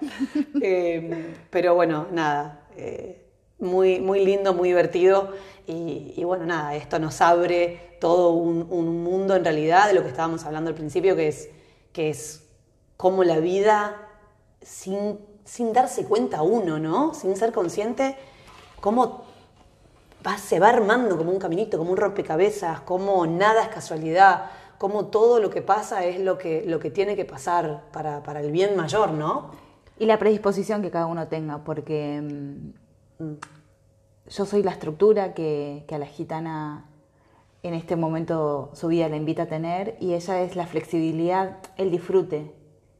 Eh, 0.62 1.34
pero 1.50 1.74
bueno, 1.74 2.06
nada. 2.10 2.66
eh, 2.76 3.22
muy, 3.58 4.00
muy 4.00 4.24
lindo, 4.24 4.54
muy 4.54 4.68
divertido. 4.70 5.32
Y, 5.66 6.14
y 6.16 6.24
bueno, 6.24 6.46
nada, 6.46 6.74
esto 6.74 6.98
nos 6.98 7.20
abre 7.20 7.96
todo 8.00 8.30
un, 8.30 8.66
un 8.70 9.02
mundo 9.02 9.36
en 9.36 9.44
realidad 9.44 9.88
de 9.88 9.94
lo 9.94 10.02
que 10.02 10.08
estábamos 10.08 10.44
hablando 10.44 10.70
al 10.70 10.74
principio, 10.74 11.14
que 11.14 11.28
es, 11.28 11.50
que 11.92 12.10
es 12.10 12.44
cómo 12.96 13.22
la 13.24 13.38
vida, 13.38 13.96
sin, 14.62 15.18
sin 15.46 15.72
darse 15.72 16.04
cuenta 16.04 16.42
uno, 16.42 16.78
¿no? 16.78 17.14
Sin 17.14 17.36
ser 17.36 17.52
consciente, 17.52 18.16
cómo 18.80 19.24
va, 20.26 20.36
se 20.36 20.58
va 20.58 20.68
armando 20.68 21.16
como 21.16 21.30
un 21.30 21.38
caminito, 21.38 21.78
como 21.78 21.92
un 21.92 21.96
rompecabezas, 21.96 22.80
cómo 22.80 23.26
nada 23.26 23.62
es 23.62 23.68
casualidad, 23.68 24.50
cómo 24.76 25.06
todo 25.06 25.40
lo 25.40 25.48
que 25.48 25.62
pasa 25.62 26.04
es 26.04 26.20
lo 26.20 26.36
que, 26.36 26.64
lo 26.66 26.80
que 26.80 26.90
tiene 26.90 27.16
que 27.16 27.24
pasar 27.24 27.84
para, 27.92 28.22
para 28.24 28.40
el 28.40 28.50
bien 28.50 28.76
mayor, 28.76 29.12
¿no? 29.12 29.52
Y 29.98 30.06
la 30.06 30.18
predisposición 30.18 30.82
que 30.82 30.90
cada 30.90 31.06
uno 31.06 31.28
tenga, 31.28 31.58
porque 31.58 32.20
mm, 32.20 33.32
yo 34.28 34.44
soy 34.44 34.64
la 34.64 34.72
estructura 34.72 35.32
que, 35.32 35.84
que 35.86 35.94
a 35.94 35.98
la 35.98 36.06
gitana 36.06 36.90
en 37.62 37.72
este 37.72 37.94
momento 37.94 38.70
su 38.74 38.88
vida 38.88 39.08
la 39.08 39.16
invita 39.16 39.44
a 39.44 39.46
tener 39.46 39.96
y 40.00 40.14
ella 40.14 40.42
es 40.42 40.56
la 40.56 40.66
flexibilidad, 40.66 41.58
el 41.76 41.92
disfrute 41.92 42.52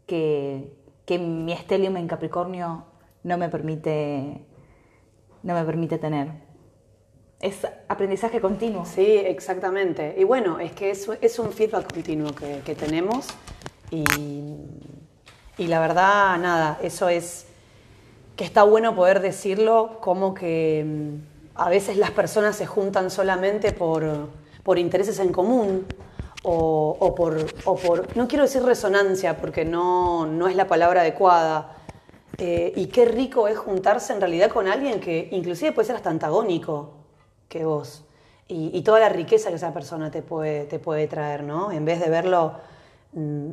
que, 0.07 0.76
que 1.07 1.19
mi 1.19 1.53
estelium 1.53 1.97
en 1.97 2.09
Capricornio 2.09 2.85
no 3.23 3.39
me 3.39 3.49
permite, 3.49 4.45
no 5.43 5.55
me 5.55 5.65
permite 5.65 5.99
tener. 5.99 6.29
Es 7.41 7.67
aprendizaje 7.89 8.41
continuo. 8.41 8.85
Sí, 8.85 9.17
exactamente. 9.17 10.15
Y 10.19 10.25
bueno, 10.25 10.59
es 10.59 10.73
que 10.73 10.91
es, 10.91 11.09
es 11.21 11.39
un 11.39 11.53
feedback 11.53 11.93
continuo 11.93 12.35
que, 12.35 12.61
que 12.65 12.75
tenemos 12.75 13.29
y, 13.91 14.05
y 15.59 15.67
la 15.69 15.81
verdad, 15.81 16.39
nada, 16.39 16.79
eso 16.83 17.09
es 17.09 17.47
que 18.37 18.45
está 18.45 18.65
bueno 18.65 18.95
poder 18.95 19.21
decirlo 19.21 19.99
como 20.01 20.35
que 20.35 20.85
mm, 20.85 21.37
a 21.55 21.71
veces 21.71 21.97
las 21.97 22.11
personas 22.11 22.57
se 22.57 22.67
juntan 22.67 23.11
solamente 23.11 23.73
por, 23.73 24.29
por 24.63 24.79
intereses 24.79 25.19
en 25.19 25.33
común 25.33 25.87
o, 26.49 27.15
por, 27.15 27.45
o, 27.65 27.77
por, 27.77 28.17
no 28.17 28.29
quiero 28.29 28.45
decir 28.45 28.63
resonancia 28.63 29.37
porque 29.37 29.65
no, 29.65 30.27
no 30.27 30.47
es 30.47 30.55
la 30.55 30.69
palabra 30.69 31.01
adecuada. 31.01 31.73
Eh, 32.39 32.73
y 32.77 32.87
qué 32.87 33.07
rico 33.07 33.49
es 33.49 33.59
juntarse 33.59 34.13
en 34.13 34.21
realidad 34.21 34.51
con 34.51 34.69
alguien 34.69 35.01
que 35.01 35.29
inclusive 35.33 35.73
puede 35.73 35.87
ser 35.87 35.97
hasta 35.97 36.11
antagónico 36.11 36.93
que 37.49 37.65
vos. 37.65 38.05
Y, 38.49 38.81
toda 38.83 39.01
la 39.01 39.09
riqueza 39.09 39.49
que 39.49 39.57
esa 39.57 39.75
persona 39.75 40.13
te 40.13 40.23
puede, 40.23 40.67
te 40.67 40.79
puede 40.79 41.09
traer, 41.09 41.43
¿no? 41.43 41.73
En 41.73 41.85
vez 41.85 41.99
de 41.99 42.09
verlo 42.09 42.53
mmm, 43.13 43.51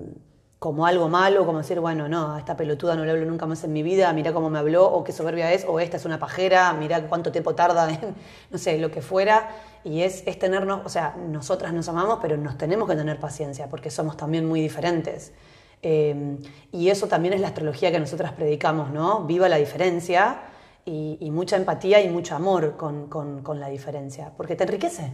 como 0.59 0.85
algo 0.85 1.09
malo, 1.09 1.47
como 1.47 1.57
decir, 1.57 1.79
bueno, 1.79 2.07
no, 2.07 2.35
a 2.35 2.39
esta 2.39 2.55
pelotuda 2.55 2.95
no 2.95 3.03
le 3.03 3.11
hablo 3.11 3.25
nunca 3.25 3.47
más 3.47 3.63
en 3.63 3.73
mi 3.73 3.81
vida, 3.81 4.13
mira 4.13 4.33
cómo 4.33 4.51
me 4.51 4.59
habló, 4.59 4.85
o 4.85 5.03
qué 5.03 5.11
soberbia 5.11 5.51
es, 5.51 5.65
o 5.67 5.79
esta 5.79 5.97
es 5.97 6.05
una 6.05 6.19
pajera, 6.19 6.71
mira 6.73 7.07
cuánto 7.07 7.31
tiempo 7.31 7.55
tarda 7.55 7.87
no 8.51 8.57
sé, 8.59 8.77
lo 8.77 8.91
que 8.91 9.01
fuera. 9.01 9.49
Y 9.83 10.01
es, 10.01 10.23
es 10.25 10.39
tenernos, 10.39 10.81
o 10.85 10.89
sea, 10.89 11.15
nosotras 11.17 11.73
nos 11.73 11.89
amamos, 11.89 12.19
pero 12.21 12.37
nos 12.37 12.57
tenemos 12.57 12.89
que 12.89 12.95
tener 12.95 13.19
paciencia, 13.19 13.69
porque 13.69 13.89
somos 13.89 14.15
también 14.15 14.45
muy 14.45 14.61
diferentes. 14.61 15.33
Eh, 15.81 16.37
y 16.71 16.89
eso 16.89 17.07
también 17.07 17.33
es 17.33 17.41
la 17.41 17.47
astrología 17.47 17.91
que 17.91 17.99
nosotras 17.99 18.31
predicamos, 18.31 18.91
¿no? 18.91 19.25
Viva 19.25 19.49
la 19.49 19.57
diferencia 19.57 20.41
y, 20.85 21.17
y 21.19 21.29
mucha 21.29 21.57
empatía 21.57 22.01
y 22.01 22.09
mucho 22.09 22.35
amor 22.35 22.77
con, 22.77 23.07
con, 23.07 23.43
con, 23.43 23.59
la 23.59 23.67
diferencia, 23.67 24.31
porque 24.37 24.55
te 24.55 24.63
enriquece. 24.63 25.11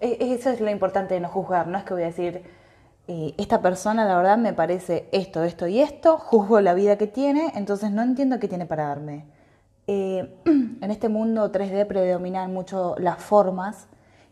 E, 0.00 0.34
eso 0.34 0.50
es 0.50 0.60
lo 0.60 0.70
importante 0.70 1.14
de 1.14 1.20
no 1.20 1.28
juzgar, 1.28 1.66
no 1.66 1.78
es 1.78 1.84
que 1.84 1.94
voy 1.94 2.02
a 2.02 2.06
decir, 2.06 2.42
eh, 3.08 3.34
esta 3.38 3.62
persona 3.62 4.04
la 4.04 4.16
verdad 4.16 4.38
me 4.38 4.52
parece 4.52 5.08
esto, 5.10 5.42
esto 5.42 5.66
y 5.66 5.80
esto, 5.80 6.18
juzgo 6.18 6.60
la 6.60 6.74
vida 6.74 6.96
que 6.98 7.06
tiene, 7.06 7.52
entonces 7.54 7.90
no 7.90 8.02
entiendo 8.02 8.38
qué 8.38 8.46
tiene 8.46 8.66
para 8.66 8.88
darme. 8.88 9.24
Eh, 9.86 10.36
en 10.44 10.90
este 10.90 11.08
mundo 11.08 11.50
3D 11.50 11.86
predominan 11.86 12.52
mucho 12.52 12.94
las 12.98 13.22
formas 13.22 13.88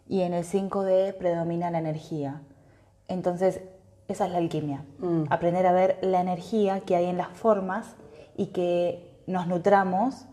y 0.09 0.23
en 0.23 0.33
el 0.33 0.45
5D 0.45 1.15
predomina 1.17 1.71
la 1.71 1.79
energía. 1.79 2.41
Entonces, 3.09 3.61
esa 4.09 4.27
es 4.27 4.33
la 4.33 4.39
alquimia. 4.39 4.85
Mm. 4.99 5.25
Aprender 5.31 5.67
a 5.67 5.73
ver 5.73 5.99
la 6.01 6.21
energía 6.21 6.81
que 6.81 6.97
hay 6.97 7.07
en 7.07 7.19
las 7.19 7.29
formas 7.29 7.95
y 8.37 8.47
que 8.47 9.07
nos 9.27 9.47
nutramos 9.47 10.25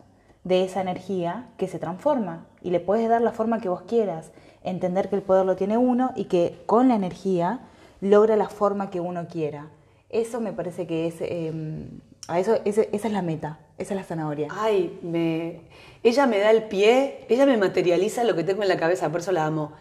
de 0.44 0.64
esa 0.64 0.82
energía 0.82 1.50
que 1.58 1.68
se 1.68 1.80
transforma. 1.80 2.46
Y 2.62 2.72
le 2.72 2.80
puedes 2.80 3.10
dar 3.10 3.22
la 3.22 3.32
forma 3.32 3.60
que 3.60 3.70
vos 3.70 3.82
quieras. 3.82 4.32
Entender 4.64 5.10
que 5.10 5.18
el 5.18 5.22
poder 5.22 5.46
lo 5.46 5.56
tiene 5.56 5.78
uno 5.78 6.12
y 6.16 6.26
que 6.26 6.64
con 6.66 6.88
la 6.88 6.96
energía 6.96 7.60
logra 8.00 8.36
la 8.38 8.48
forma 8.48 8.90
que 8.90 9.02
uno 9.02 9.28
quiera. 9.28 9.68
Eso 10.10 10.40
me 10.40 10.54
parece 10.54 10.88
que 10.88 11.08
es... 11.08 11.16
Eh, 11.20 11.90
a 12.28 12.40
eso, 12.40 12.60
esa 12.66 12.84
es 12.92 13.12
la 13.12 13.22
meta, 13.22 13.60
esa 13.78 13.94
es 13.94 14.00
la 14.00 14.04
zanahoria. 14.04 14.48
Ay, 14.52 15.00
me, 15.04 15.62
ella 16.04 16.26
me 16.26 16.40
da 16.40 16.52
el 16.52 16.64
pie, 16.64 17.26
ella 17.30 17.46
me 17.46 17.58
materializa 17.58 18.24
lo 18.24 18.36
que 18.36 18.44
tengo 18.44 18.64
en 18.64 18.70
la 18.70 18.78
cabeza, 18.78 19.10
por 19.10 19.22
eso 19.22 19.32
la 19.32 19.46
amo. 19.46 19.74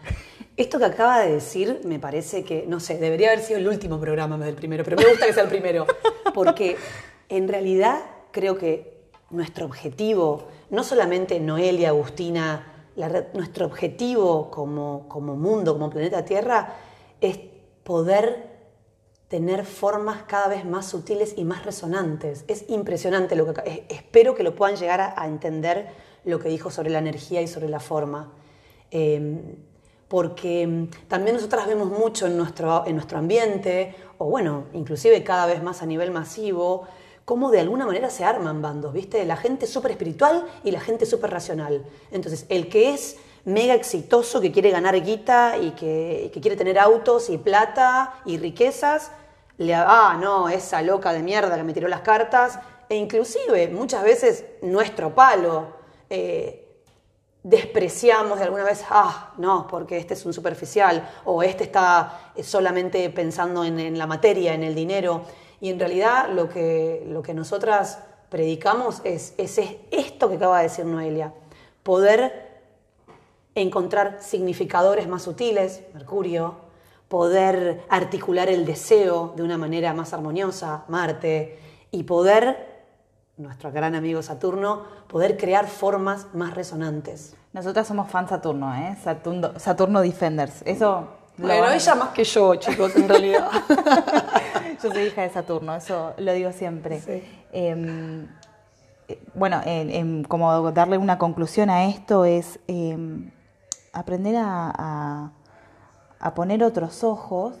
Esto 0.57 0.79
que 0.79 0.85
acaba 0.85 1.19
de 1.19 1.33
decir 1.33 1.81
me 1.85 1.99
parece 1.99 2.43
que, 2.43 2.65
no 2.67 2.79
sé, 2.79 2.97
debería 2.97 3.27
haber 3.27 3.41
sido 3.41 3.59
el 3.59 3.67
último 3.67 3.99
programa 3.99 4.37
del 4.37 4.55
primero, 4.55 4.83
pero 4.83 4.97
me 4.97 5.05
gusta 5.05 5.25
que 5.25 5.33
sea 5.33 5.43
el 5.43 5.49
primero, 5.49 5.85
porque 6.33 6.77
en 7.29 7.47
realidad 7.47 7.99
creo 8.31 8.57
que 8.57 9.09
nuestro 9.31 9.65
objetivo, 9.65 10.47
no 10.69 10.83
solamente 10.83 11.39
Noel 11.39 11.79
y 11.79 11.85
Agustina, 11.85 12.71
nuestro 13.33 13.65
objetivo 13.65 14.49
como, 14.51 15.07
como 15.09 15.35
mundo, 15.35 15.73
como 15.73 15.89
planeta 15.89 16.23
Tierra, 16.23 16.75
es 17.19 17.39
poder 17.83 18.54
tener 19.27 19.65
formas 19.65 20.23
cada 20.23 20.47
vez 20.47 20.65
más 20.65 20.87
sutiles 20.87 21.33
y 21.37 21.45
más 21.45 21.65
resonantes. 21.65 22.45
Es 22.47 22.65
impresionante 22.69 23.35
lo 23.35 23.53
que 23.53 23.85
espero 23.89 24.35
que 24.35 24.43
lo 24.43 24.55
puedan 24.55 24.75
llegar 24.75 25.01
a, 25.01 25.27
entender 25.27 25.87
lo 26.23 26.39
que 26.39 26.49
dijo 26.49 26.69
sobre 26.71 26.89
la 26.89 26.99
energía 26.99 27.41
y 27.41 27.47
sobre 27.47 27.69
la 27.69 27.79
forma. 27.79 28.31
Eh, 28.91 29.41
porque 30.07 30.87
también 31.07 31.35
nosotras 31.35 31.67
vemos 31.67 31.89
mucho 31.89 32.27
en 32.27 32.37
nuestro, 32.37 32.85
en 32.85 32.95
nuestro 32.95 33.17
ambiente, 33.17 33.95
o 34.17 34.25
bueno, 34.25 34.65
inclusive 34.73 35.23
cada 35.23 35.45
vez 35.45 35.63
más 35.63 35.81
a 35.81 35.85
nivel 35.85 36.11
masivo, 36.11 36.87
cómo 37.25 37.49
de 37.49 37.59
alguna 37.59 37.85
manera 37.87 38.09
se 38.11 38.23
arman 38.23 38.61
bandos, 38.61 38.93
¿viste? 38.93 39.25
La 39.25 39.35
gente 39.35 39.65
súper 39.65 39.91
espiritual 39.91 40.45
y 40.63 40.71
la 40.71 40.79
gente 40.79 41.07
súper 41.07 41.31
racional. 41.31 41.83
Entonces, 42.11 42.45
el 42.49 42.69
que 42.69 42.93
es 42.93 43.17
mega 43.45 43.73
exitoso, 43.73 44.41
que 44.41 44.51
quiere 44.51 44.71
ganar 44.71 45.01
guita 45.01 45.57
y 45.57 45.71
que, 45.71 46.31
quiere 46.41 46.57
tener 46.57 46.77
autos 46.77 47.29
y 47.29 47.37
plata 47.37 48.15
y 48.25 48.37
riquezas, 48.37 49.11
le 49.57 49.73
ah, 49.73 50.17
no, 50.19 50.49
esa 50.49 50.81
loca 50.81 51.13
de 51.13 51.23
mierda 51.23 51.55
que 51.55 51.63
me 51.63 51.73
tiró 51.73 51.87
las 51.87 52.01
cartas, 52.01 52.59
e 52.89 52.95
inclusive 52.95 53.69
muchas 53.69 54.03
veces 54.03 54.45
nuestro 54.61 55.15
palo. 55.15 55.67
Eh, 56.09 56.61
despreciamos 57.41 58.39
de 58.39 58.45
alguna 58.45 58.63
vez, 58.63 58.83
ah, 58.89 59.31
no, 59.37 59.67
porque 59.67 59.97
este 59.97 60.15
es 60.15 60.25
un 60.25 60.33
superficial, 60.33 61.07
o 61.25 61.43
este 61.43 61.63
está 61.63 62.31
solamente 62.41 63.07
pensando 63.11 63.63
en, 63.63 63.79
en, 63.79 63.99
la 63.99 64.07
materia, 64.07 64.55
en 64.55 64.63
el 64.63 64.73
dinero. 64.73 65.21
Y 65.61 65.69
en 65.69 65.79
realidad 65.79 66.27
lo 66.29 66.49
que, 66.49 67.05
lo 67.07 67.21
que 67.21 67.35
nosotras 67.35 67.99
predicamos 68.29 69.01
es, 69.03 69.35
es, 69.37 69.59
es 69.59 69.75
esto 69.91 70.27
que 70.27 70.37
acaba 70.37 70.57
de 70.57 70.63
decir 70.63 70.85
Noelia, 70.85 71.33
poder 71.83 72.44
encontrar 73.55 74.17
significadores 74.21 75.07
más 75.07 75.23
sutiles, 75.23 75.83
Mercurio, 75.93 76.55
poder 77.07 77.83
articular 77.89 78.49
el 78.49 78.65
deseo 78.65 79.33
de 79.35 79.43
una 79.43 79.57
manera 79.57 79.93
más 79.93 80.13
armoniosa, 80.13 80.83
Marte, 80.89 81.59
y 81.91 82.03
poder 82.03 82.75
nuestro 83.37 83.71
gran 83.71 83.95
amigo 83.95 84.21
Saturno, 84.21 84.83
poder 85.07 85.37
crear 85.37 85.67
formas 85.67 86.27
más 86.33 86.53
resonantes. 86.53 87.35
Nosotras 87.53 87.87
somos 87.87 88.09
fan 88.09 88.27
Saturno, 88.27 88.73
¿eh? 88.75 88.97
Saturno, 89.01 89.59
Saturno 89.59 90.01
Defenders. 90.01 90.61
Eso. 90.65 91.07
Bueno, 91.37 91.69
ella 91.69 91.95
más 91.95 92.09
que 92.09 92.23
yo, 92.23 92.55
chicos, 92.55 92.95
en 92.95 93.09
realidad. 93.09 93.49
yo 94.83 94.91
soy 94.91 95.03
hija 95.03 95.23
de 95.23 95.29
Saturno, 95.29 95.75
eso 95.75 96.13
lo 96.17 96.31
digo 96.31 96.51
siempre. 96.53 97.01
Sí. 97.01 97.23
Eh, 97.51 98.25
bueno, 99.33 99.61
eh, 99.65 100.23
como 100.27 100.71
darle 100.71 100.97
una 100.97 101.17
conclusión 101.17 101.69
a 101.69 101.85
esto 101.85 102.25
es 102.25 102.59
em, 102.67 103.31
aprender 103.95 104.35
a, 104.37 105.31
a, 106.19 106.33
poner 106.35 106.63
otros 106.63 107.03
ojos, 107.03 107.57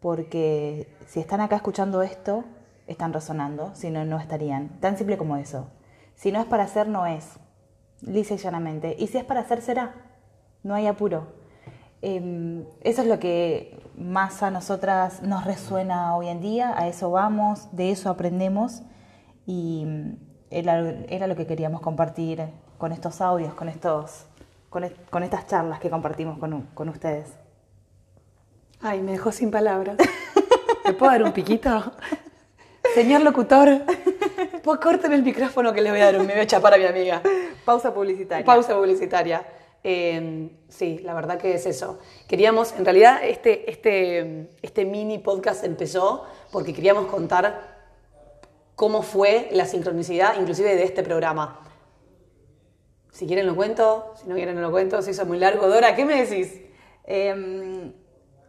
porque 0.00 0.94
si 1.06 1.20
están 1.20 1.40
acá 1.40 1.56
escuchando 1.56 2.02
esto, 2.02 2.44
están 2.86 3.12
resonando, 3.12 3.74
si 3.74 3.90
no, 3.90 4.04
no 4.04 4.18
estarían. 4.18 4.80
Tan 4.80 4.98
simple 4.98 5.16
como 5.16 5.36
eso. 5.36 5.68
Si 6.14 6.32
no 6.32 6.40
es 6.40 6.46
para 6.46 6.64
hacer, 6.64 6.88
no 6.88 7.06
es. 7.06 7.38
Lisa 8.02 8.34
y 8.34 8.38
llanamente. 8.38 8.96
Y 8.98 9.06
si 9.06 9.18
es 9.18 9.24
para 9.24 9.40
hacer, 9.40 9.62
será. 9.62 9.94
No 10.62 10.74
hay 10.74 10.86
apuro. 10.86 11.28
Eh, 12.02 12.66
eso 12.82 13.02
es 13.02 13.08
lo 13.08 13.18
que 13.18 13.78
más 13.96 14.42
a 14.42 14.50
nosotras 14.50 15.22
nos 15.22 15.44
resuena 15.44 16.16
hoy 16.16 16.28
en 16.28 16.40
día, 16.40 16.74
a 16.76 16.88
eso 16.88 17.10
vamos, 17.10 17.68
de 17.72 17.90
eso 17.92 18.10
aprendemos 18.10 18.82
y 19.46 19.86
era, 20.50 20.80
era 21.08 21.26
lo 21.26 21.36
que 21.36 21.46
queríamos 21.46 21.80
compartir 21.80 22.44
con 22.78 22.92
estos 22.92 23.20
audios, 23.20 23.54
con, 23.54 23.68
estos, 23.68 24.26
con, 24.74 24.92
con 25.08 25.22
estas 25.22 25.46
charlas 25.46 25.78
que 25.78 25.88
compartimos 25.88 26.36
con, 26.36 26.62
con 26.74 26.88
ustedes. 26.88 27.28
Ay, 28.82 29.00
me 29.02 29.12
dejó 29.12 29.30
sin 29.30 29.52
palabras. 29.52 29.96
¿Me 30.84 30.94
puedo 30.94 31.12
dar 31.12 31.22
un 31.22 31.30
piquito? 31.32 31.92
Señor 32.92 33.22
locutor, 33.22 33.82
pues 34.64 34.80
corten 34.80 35.12
el 35.12 35.22
micrófono 35.22 35.72
que 35.72 35.80
le 35.80 35.92
voy 35.92 36.00
a 36.00 36.06
dar, 36.06 36.18
me 36.18 36.32
voy 36.32 36.40
a 36.40 36.46
chapar 36.48 36.74
a 36.74 36.78
mi 36.78 36.86
amiga. 36.86 37.22
Pausa 37.64 37.94
publicitaria. 37.94 38.44
Pausa 38.44 38.74
publicitaria. 38.74 39.46
Eh, 39.84 40.50
sí, 40.68 40.98
la 41.04 41.14
verdad 41.14 41.38
que 41.38 41.54
es 41.54 41.66
eso. 41.66 42.00
Queríamos, 42.26 42.72
en 42.72 42.84
realidad, 42.84 43.20
este, 43.22 43.70
este, 43.70 44.50
este 44.60 44.84
mini 44.84 45.18
podcast 45.18 45.62
empezó 45.62 46.26
porque 46.50 46.74
queríamos 46.74 47.06
contar 47.06 47.76
cómo 48.74 49.02
fue 49.02 49.50
la 49.52 49.66
sincronicidad, 49.66 50.36
inclusive 50.36 50.74
de 50.74 50.82
este 50.82 51.04
programa. 51.04 51.63
Si 53.14 53.28
quieren 53.28 53.46
lo 53.46 53.54
cuento, 53.54 54.12
si 54.16 54.28
no 54.28 54.34
quieren 54.34 54.56
no 54.56 54.60
lo 54.60 54.72
cuento, 54.72 55.00
si 55.00 55.12
hizo 55.12 55.24
muy 55.24 55.38
largo. 55.38 55.68
Dora, 55.68 55.94
¿qué 55.94 56.04
me 56.04 56.20
decís? 56.20 56.60
Eh, 57.04 57.92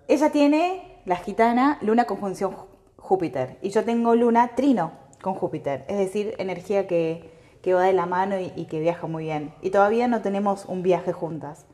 ella 0.07 0.31
tiene 0.31 1.01
la 1.05 1.17
gitana, 1.17 1.77
luna 1.83 2.05
conjunción 2.05 2.55
Júpiter. 2.97 3.59
Y 3.61 3.69
yo 3.69 3.83
tengo 3.83 4.15
luna 4.15 4.55
trino 4.55 4.93
con 5.21 5.35
Júpiter, 5.35 5.85
es 5.87 5.99
decir, 5.99 6.33
energía 6.39 6.87
que, 6.87 7.29
que 7.61 7.75
va 7.75 7.83
de 7.83 7.93
la 7.93 8.07
mano 8.07 8.37
y, 8.39 8.65
que 8.65 8.79
viaja 8.79 9.05
muy 9.05 9.25
bien. 9.25 9.53
Y 9.61 9.69
todavía 9.69 10.07
no 10.07 10.23
tenemos 10.23 10.65
un 10.65 10.81
viaje 10.81 11.13
juntas. 11.13 11.67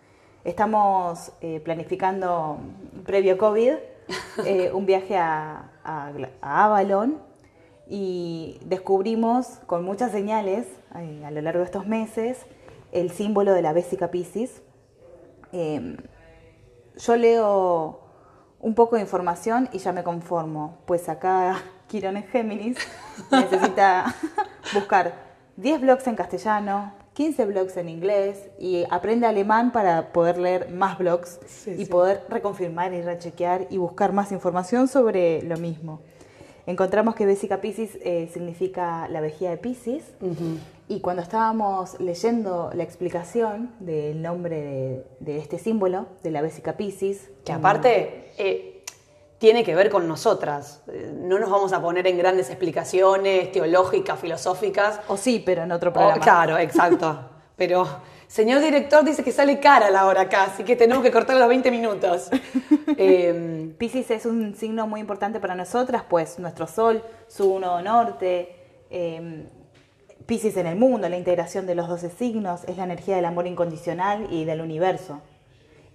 Estamos 0.44 1.32
eh, 1.40 1.62
planificando, 1.62 2.58
previo 3.06 3.38
COVID, 3.38 3.72
eh, 4.46 4.70
un 4.74 4.86
viaje 4.86 5.16
a, 5.16 5.72
a, 5.86 6.12
Avalon 6.42 7.20
y 7.88 8.60
descubrimos 8.66 9.48
con 9.66 9.86
muchas 9.86 10.12
señales 10.12 10.68
eh, 10.98 11.24
a 11.26 11.32
lo 11.32 11.42
largo 11.42 11.60
de 11.60 11.66
estos 11.66 11.88
meses 11.88 12.46
el 12.92 13.12
símbolo 13.12 13.54
de 13.54 13.62
la 13.62 13.74
Bésica 13.74 14.12
Piscis. 14.12 14.62
Em, 15.52 15.98
yo 16.98 17.16
leo 17.16 18.00
un 18.60 18.76
poco 18.76 18.96
de 18.96 19.02
información 19.02 19.70
y 19.72 19.80
ya 19.80 19.92
me 19.92 20.04
conformo, 20.04 20.80
pues 20.86 21.10
acá 21.10 21.62
Quirón 21.88 22.24
Géminis 22.24 22.78
necesita 23.32 24.16
buscar 24.74 25.14
10 25.58 25.82
blogs 25.82 26.08
en 26.08 26.16
castellano, 26.16 26.94
15 27.14 27.46
blogs 27.46 27.76
en 27.78 27.90
inglés 27.90 28.50
y 28.58 28.86
aprende 28.90 29.28
alemán 29.28 29.72
para 29.72 30.14
poder 30.14 30.38
leer 30.38 30.70
más 30.72 30.98
blogs 30.98 31.40
y 31.68 31.86
poder 31.86 32.26
reconfirmar 32.30 32.94
y 32.94 33.02
rechequear 33.02 33.68
y 33.70 33.78
buscar 33.78 34.14
más 34.14 34.32
información 34.32 34.88
sobre 34.88 35.42
lo 35.44 35.58
mismo. 35.58 36.00
Encontramos 36.66 37.16
que 37.16 37.26
Bésica 37.26 37.60
Piscis 37.60 37.98
eh, 38.02 38.30
significa 38.32 39.08
la 39.10 39.20
vejiga 39.20 39.52
de 39.52 39.58
Piscis 39.58 40.04
y 40.92 41.00
cuando 41.00 41.22
estábamos 41.22 41.98
leyendo 42.02 42.70
la 42.74 42.84
explicación 42.84 43.72
del 43.80 44.22
nombre 44.22 45.06
de, 45.22 45.38
este 45.38 45.58
símbolo, 45.58 46.08
de 46.22 46.32
la 46.32 46.42
Bésica 46.42 46.76
Piscis... 46.76 47.30
Que 47.46 47.54
aparte... 47.54 48.34
Eh, 48.38 48.84
tiene 49.38 49.64
que 49.64 49.74
ver 49.74 49.90
con 49.90 50.08
nosotras. 50.08 50.84
Eh, 50.88 51.14
no 51.18 51.40
nos 51.40 51.50
vamos 51.50 51.72
a 51.72 51.82
poner 51.82 52.06
en 52.08 52.18
grandes 52.18 52.50
explicaciones 52.50 53.54
teológicas, 53.54 54.20
filosóficas. 54.20 55.00
O 55.08 55.16
sí, 55.16 55.42
pero 55.44 55.64
en 55.64 55.72
otro 55.72 55.94
programa. 55.94 56.22
claro, 56.22 56.58
exacto. 56.58 57.30
pero 57.56 57.88
señor 58.28 58.62
director 58.62 59.04
dice 59.06 59.24
que 59.24 59.32
sale 59.32 59.62
cara 59.62 59.90
la 59.90 60.06
hora 60.06 60.24
acá, 60.24 60.44
así 60.44 60.64
que 60.64 60.76
tenemos 60.76 61.02
que 61.02 61.12
cortar 61.12 61.38
los 61.38 61.48
20 61.48 61.72
minutos. 61.72 62.30
eh, 62.98 63.74
Pisces 63.78 64.12
es 64.12 64.26
un 64.26 64.56
signo 64.56 64.86
muy 64.88 65.00
importante 65.00 65.40
para 65.40 65.56
nosotras, 65.56 66.04
pues 66.08 66.38
nuestro 66.38 66.68
sol, 66.68 67.02
su 67.28 67.54
uno 67.54 67.82
norte, 67.82 68.56
eh, 68.90 69.48
Pisces 70.26 70.58
en 70.58 70.68
el 70.68 70.78
mundo, 70.78 71.10
la 71.10 71.18
integración 71.18 71.66
de 71.66 71.76
los 71.76 71.88
12 71.88 72.10
signos, 72.10 72.64
es 72.68 72.78
la 72.78 72.84
energía 72.84 73.16
del 73.16 73.26
amor 73.26 73.48
incondicional 73.48 74.28
y 74.32 74.46
del 74.46 74.62
universo. 74.62 75.22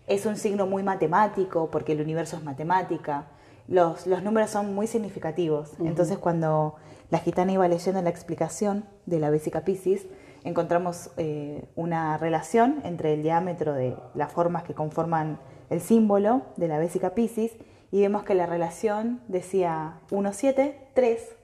Es 0.06 0.26
un 0.26 0.36
signo 0.36 0.66
muy 0.66 0.82
matemático, 0.82 1.70
porque 1.70 1.92
el 1.92 2.00
universo 2.00 2.36
es 2.36 2.44
matemática 2.44 3.26
los, 3.68 4.06
números 4.06 4.50
son 4.50 4.74
muy 4.74 4.86
significativos. 4.86 5.72
Entonces, 5.80 6.18
cuando 6.18 6.76
la 7.10 7.18
gitana 7.18 7.52
iba 7.52 7.66
leyendo 7.68 8.00
la 8.02 8.10
explicación 8.10 8.84
de 9.06 9.18
la 9.18 9.30
Bésica 9.30 9.62
Piscis, 9.62 10.06
encontramos 10.44 11.10
eh, 11.16 11.64
una 11.74 12.16
relación 12.18 12.80
entre 12.84 13.14
el 13.14 13.22
diámetro 13.22 13.74
de 13.74 13.96
las 14.14 14.32
formas 14.32 14.62
que 14.62 14.74
conforman 14.74 15.40
el 15.70 15.80
símbolo 15.80 16.42
de 16.56 16.68
la 16.68 16.78
Bésica 16.78 17.14
Piscis 17.14 17.52
y 17.90 18.00
vemos 18.00 18.22
que 18.22 18.34
la 18.34 18.46
relación 18.46 19.20
decía 19.26 20.00
173 20.08 21.36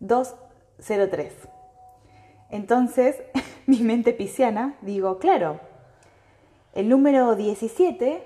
203. 0.00 1.55
Entonces, 2.50 3.16
mi 3.66 3.80
mente 3.80 4.12
pisciana, 4.12 4.76
digo, 4.82 5.18
claro, 5.18 5.60
el 6.74 6.88
número 6.88 7.36
17 7.36 8.22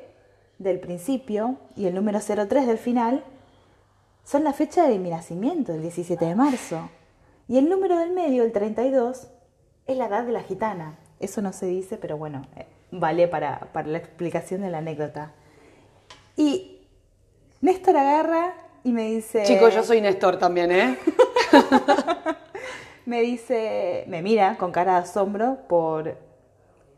del 0.59 0.81
principio 0.81 1.57
y 1.77 1.87
el 1.87 1.95
número 1.95 2.21
03 2.21 2.67
del 2.67 2.79
final 2.79 3.25
son 4.25 4.45
la 4.45 4.53
fecha 4.53 4.87
de 4.87 4.99
mi 4.99 5.11
nacimiento, 5.11 5.73
el 5.73 5.83
17 5.83 6.25
de 6.25 6.35
marzo. 6.35 6.89
Y 7.49 7.59
el 7.59 7.69
número 7.69 7.99
del 7.99 8.11
medio, 8.11 8.45
el 8.45 8.53
32, 8.53 9.29
es 9.87 9.97
la 9.97 10.07
edad 10.07 10.25
de 10.25 10.33
la 10.33 10.43
gitana. 10.43 10.99
Eso 11.19 11.43
no 11.43 11.53
se 11.53 11.67
dice, 11.67 11.97
pero 11.97 12.17
bueno, 12.17 12.47
eh, 12.57 12.67
vale 12.91 13.29
para, 13.29 13.59
para 13.73 13.89
la 13.89 13.99
explicación 13.99 14.61
de 14.61 14.71
la 14.71 14.79
anécdota. 14.79 15.33
Y 16.37 16.81
Néstor 17.61 17.97
agarra 17.97 18.55
y 18.85 18.93
me 18.93 19.11
dice... 19.11 19.43
Chicos, 19.45 19.75
yo 19.75 19.83
soy 19.83 20.01
Néstor 20.01 20.39
también, 20.39 20.73
¿eh? 20.73 20.99
me 23.07 23.23
dice, 23.23 24.05
me 24.09 24.23
mira 24.23 24.57
con 24.59 24.73
cara 24.73 24.95
de 24.95 24.99
asombro 25.01 25.59
por 25.69 26.17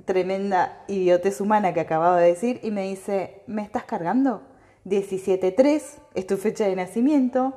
tremenda 0.04 0.84
idiotez 0.88 1.40
humana 1.40 1.72
que 1.72 1.80
acababa 1.80 2.18
de 2.18 2.28
decir 2.28 2.60
y 2.62 2.70
me 2.70 2.82
dice, 2.82 3.42
¿me 3.46 3.62
estás 3.62 3.84
cargando? 3.84 4.42
17.3 4.84 5.82
es 6.14 6.26
tu 6.26 6.36
fecha 6.36 6.66
de 6.66 6.74
nacimiento, 6.76 7.54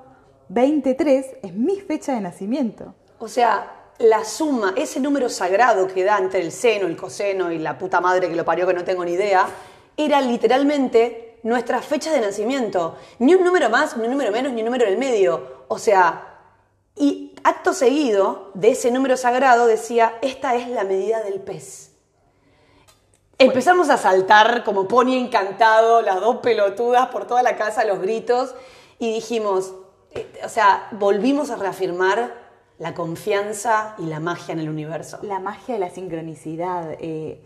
23 0.49 1.37
es 1.41 1.53
mi 1.53 1.79
fecha 1.79 2.13
de 2.13 2.21
nacimiento. 2.21 2.93
O 3.17 3.27
sea, 3.27 3.91
la 3.97 4.23
suma, 4.23 4.73
ese 4.75 4.99
número 4.99 5.29
sagrado 5.29 5.87
que 5.87 6.03
da 6.03 6.17
entre 6.19 6.41
el 6.41 6.51
seno, 6.51 6.87
el 6.87 6.97
coseno 6.97 7.51
y 7.51 7.59
la 7.59 7.77
puta 7.77 8.01
madre 8.01 8.29
que 8.29 8.35
lo 8.35 8.45
parió 8.45 8.67
que 8.67 8.73
no 8.73 8.83
tengo 8.83 9.05
ni 9.05 9.13
idea, 9.13 9.47
era 9.97 10.21
literalmente 10.21 11.39
nuestra 11.43 11.81
fecha 11.81 12.11
de 12.11 12.21
nacimiento. 12.21 12.95
Ni 13.19 13.33
un 13.33 13.43
número 13.43 13.69
más, 13.69 13.95
ni 13.97 14.03
un 14.03 14.11
número 14.11 14.31
menos, 14.31 14.51
ni 14.51 14.61
un 14.61 14.65
número 14.65 14.85
en 14.85 14.93
el 14.93 14.99
medio. 14.99 15.65
O 15.67 15.77
sea, 15.77 16.39
y 16.95 17.24
acto 17.45 17.73
seguido 17.73 18.49
de 18.55 18.71
ese 18.71 18.89
número 18.89 19.17
sagrado 19.17 19.67
decía, 19.67 20.17
esta 20.23 20.55
es 20.55 20.67
la 20.67 20.83
medida 20.83 21.21
del 21.21 21.39
pez. 21.39 21.91
Empezamos 23.37 23.89
a 23.89 23.97
saltar 23.97 24.63
como 24.63 24.87
pony 24.87 25.13
encantado, 25.13 26.01
las 26.01 26.19
dos 26.21 26.37
pelotudas 26.37 27.09
por 27.09 27.27
toda 27.27 27.43
la 27.43 27.55
casa, 27.55 27.85
los 27.85 28.01
gritos, 28.01 28.55
y 28.97 29.13
dijimos, 29.13 29.75
eh, 30.11 30.27
o 30.43 30.49
sea, 30.49 30.87
volvimos 30.93 31.51
a 31.51 31.57
reafirmar 31.57 32.33
la 32.79 32.95
confianza 32.95 33.93
y 33.99 34.07
la 34.07 34.19
magia 34.19 34.53
en 34.53 34.59
el 34.59 34.69
universo. 34.69 35.19
La 35.21 35.39
magia 35.39 35.75
de 35.75 35.79
la 35.79 35.91
sincronicidad. 35.91 36.97
Eh, 36.99 37.45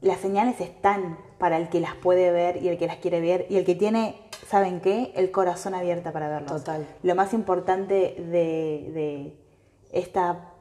las 0.00 0.20
señales 0.20 0.58
están 0.60 1.18
para 1.38 1.58
el 1.58 1.68
que 1.68 1.80
las 1.80 1.94
puede 1.96 2.30
ver 2.30 2.62
y 2.62 2.68
el 2.68 2.78
que 2.78 2.86
las 2.86 2.96
quiere 2.96 3.20
ver 3.20 3.46
y 3.50 3.56
el 3.56 3.66
que 3.66 3.74
tiene, 3.74 4.23
¿saben 4.46 4.80
qué? 4.80 5.12
El 5.16 5.30
corazón 5.30 5.74
abierto 5.74 6.12
para. 6.12 6.44
Total. 6.46 6.86
Lo 7.02 7.14
más 7.14 7.34
importante 7.34 8.16
de, 8.18 8.90
de 8.92 9.38
esta, 9.92 10.52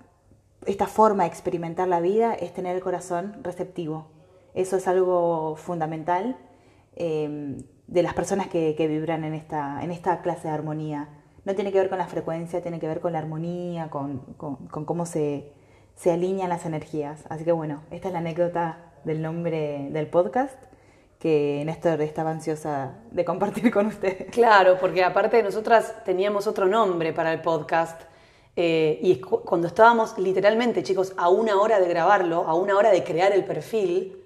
esta 0.65 0.87
forma 0.87 1.23
de 1.23 1.29
experimentar 1.29 1.87
la 1.87 1.99
vida 1.99 2.33
es 2.33 2.53
tener 2.53 2.75
el 2.75 2.81
corazón 2.81 3.43
receptivo 3.43 4.13
eso 4.53 4.77
es 4.77 4.87
algo 4.87 5.55
fundamental 5.55 6.37
eh, 6.95 7.57
de 7.87 8.03
las 8.03 8.13
personas 8.13 8.47
que, 8.47 8.75
vibran 8.87 9.23
en 9.23 9.33
esta, 9.33 9.83
en 9.83 9.91
esta 9.91 10.21
clase 10.21 10.47
de 10.47 10.53
armonía. 10.53 11.09
No 11.45 11.55
tiene 11.55 11.71
que 11.71 11.79
ver 11.79 11.89
con 11.89 11.97
la 11.97 12.07
frecuencia, 12.07 12.61
tiene 12.61 12.79
que 12.79 12.87
ver 12.87 13.01
con 13.01 13.13
la 13.13 13.19
armonía, 13.19 13.89
con, 13.89 14.19
cómo 14.37 15.05
se, 15.05 15.51
se 15.95 16.11
alinean 16.11 16.49
las 16.49 16.65
energías. 16.65 17.25
Así 17.29 17.43
que 17.43 17.51
bueno, 17.51 17.81
esta 17.91 18.07
es 18.07 18.13
la 18.13 18.19
anécdota 18.19 18.93
del 19.03 19.21
nombre 19.21 19.89
del 19.91 20.07
podcast 20.07 20.57
que 21.23 21.63
Néstor 21.65 22.01
estaba 22.01 22.31
ansiosa 22.31 22.95
de 23.09 23.23
compartir 23.23 23.71
con 23.71 23.85
ustedes. 23.85 24.29
Claro, 24.29 24.77
porque 24.77 25.05
aparte 25.05 25.37
de 25.37 25.43
nosotras 25.43 26.03
teníamos 26.03 26.47
otro 26.47 26.65
nombre 26.65 27.13
para 27.13 27.31
el 27.31 27.39
podcast. 27.39 28.01
Eh, 28.57 28.99
y 29.01 29.21
cuando 29.21 29.67
estábamos 29.67 30.17
literalmente, 30.17 30.83
chicos, 30.83 31.13
a 31.15 31.29
una 31.29 31.55
hora 31.61 31.79
de 31.79 31.87
grabarlo, 31.87 32.45
a 32.45 32.55
una 32.55 32.75
hora 32.75 32.91
de 32.91 33.05
crear 33.05 33.31
el 33.31 33.45
perfil, 33.45 34.21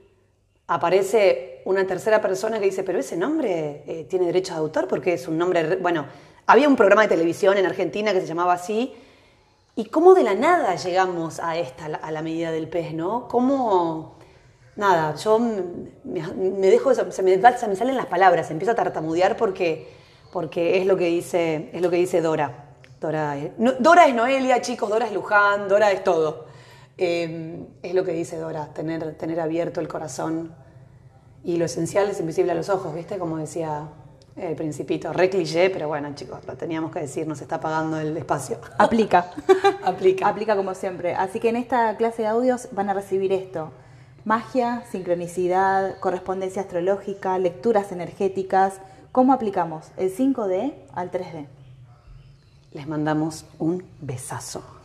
aparece 0.66 1.62
una 1.66 1.86
tercera 1.86 2.20
persona 2.20 2.58
que 2.58 2.66
dice, 2.66 2.82
pero 2.82 2.98
ese 2.98 3.16
nombre 3.16 3.84
eh, 3.86 4.08
tiene 4.10 4.26
derecho 4.26 4.54
de 4.54 4.60
autor 4.62 4.88
porque 4.88 5.14
es 5.14 5.28
un 5.28 5.38
nombre... 5.38 5.76
Bueno, 5.76 6.08
había 6.48 6.68
un 6.68 6.76
programa 6.76 7.04
de 7.04 7.10
televisión 7.10 7.60
en 7.60 7.68
Argentina 7.68 8.12
que 8.12 8.22
se 8.22 8.26
llamaba 8.26 8.54
así. 8.54 8.96
¿Y 9.76 9.86
cómo 9.86 10.16
de 10.16 10.24
la 10.24 10.34
nada 10.34 10.74
llegamos 10.74 11.40
a 11.40 11.58
esta, 11.58 11.86
a 11.86 12.10
la 12.10 12.24
medida 12.24 12.50
del 12.50 12.68
pez, 12.68 12.96
no? 12.96 13.28
¿Cómo...? 13.28 14.17
Nada, 14.78 15.16
yo 15.16 15.40
me, 15.40 16.68
dejo 16.68 16.92
eso, 16.92 17.12
se 17.12 17.24
me, 17.24 17.42
se 17.58 17.68
me 17.68 17.76
salen 17.76 17.98
las 17.98 18.06
palabras, 18.06 18.52
empiezo 18.52 18.74
a 18.74 18.76
tartamudear 18.76 19.36
porque, 19.36 19.90
porque 20.32 20.78
es, 20.80 20.86
lo 20.86 20.96
que 20.96 21.08
dice, 21.08 21.72
es 21.74 21.82
lo 21.82 21.90
que 21.90 21.98
dice 21.98 22.22
Dora. 22.22 22.66
Dora 23.02 23.38
es, 23.38 23.52
Dora 23.80 24.08
es 24.08 24.14
Noelia, 24.14 24.62
chicos, 24.62 24.88
Dora 24.90 25.08
es 25.08 25.14
Luján, 25.14 25.68
Dora 25.68 25.92
es 25.92 26.04
todo. 26.04 26.46
Em, 26.96 27.66
es 27.82 27.94
lo 27.96 28.04
que 28.04 28.12
dice 28.12 28.38
Dora, 28.38 28.68
tener, 28.74 29.16
tener 29.16 29.40
abierto 29.40 29.82
el 29.82 29.88
corazón. 29.88 30.54
Y 31.44 31.58
lo 31.58 31.66
esencial 31.66 32.10
es 32.10 32.20
invisible 32.20 32.52
a 32.52 32.56
los 32.56 32.70
ojos, 32.70 32.94
¿viste? 32.94 33.18
Como 33.18 33.38
decía 33.38 33.90
el 34.36 34.56
principito, 34.56 35.12
re 35.12 35.32
cliché, 35.32 35.72
pero 35.72 35.88
bueno, 35.88 36.14
chicos, 36.14 36.46
lo 36.46 36.56
teníamos 36.56 36.92
que 36.92 37.00
decir, 37.00 37.28
nos 37.28 37.42
está 37.42 37.60
pagando 37.60 38.00
el 38.00 38.16
espacio. 38.16 38.60
Aplica. 38.78 39.32
Aplica. 39.84 40.28
Aplica 40.28 40.56
como 40.56 40.76
siempre. 40.76 41.16
Así 41.16 41.40
que 41.40 41.50
en 41.50 41.56
esta 41.56 41.98
clase 41.98 42.24
de 42.24 42.28
audios 42.28 42.68
van 42.74 42.90
a 42.90 42.94
recibir 42.94 43.34
esto. 43.34 43.72
Magia, 44.28 44.84
sincronicidad, 44.92 46.02
correspondencia 46.02 46.62
astrológica, 46.62 47.40
lecturas 47.40 47.94
energéticas. 47.94 48.82
¿Cómo 49.14 49.32
aplicamos 49.32 49.86
el 49.96 50.14
5D 50.14 50.74
al 50.92 51.12
3D? 51.12 51.48
Les 52.74 52.88
mandamos 52.90 53.46
un 53.58 53.86
besazo. 54.02 54.77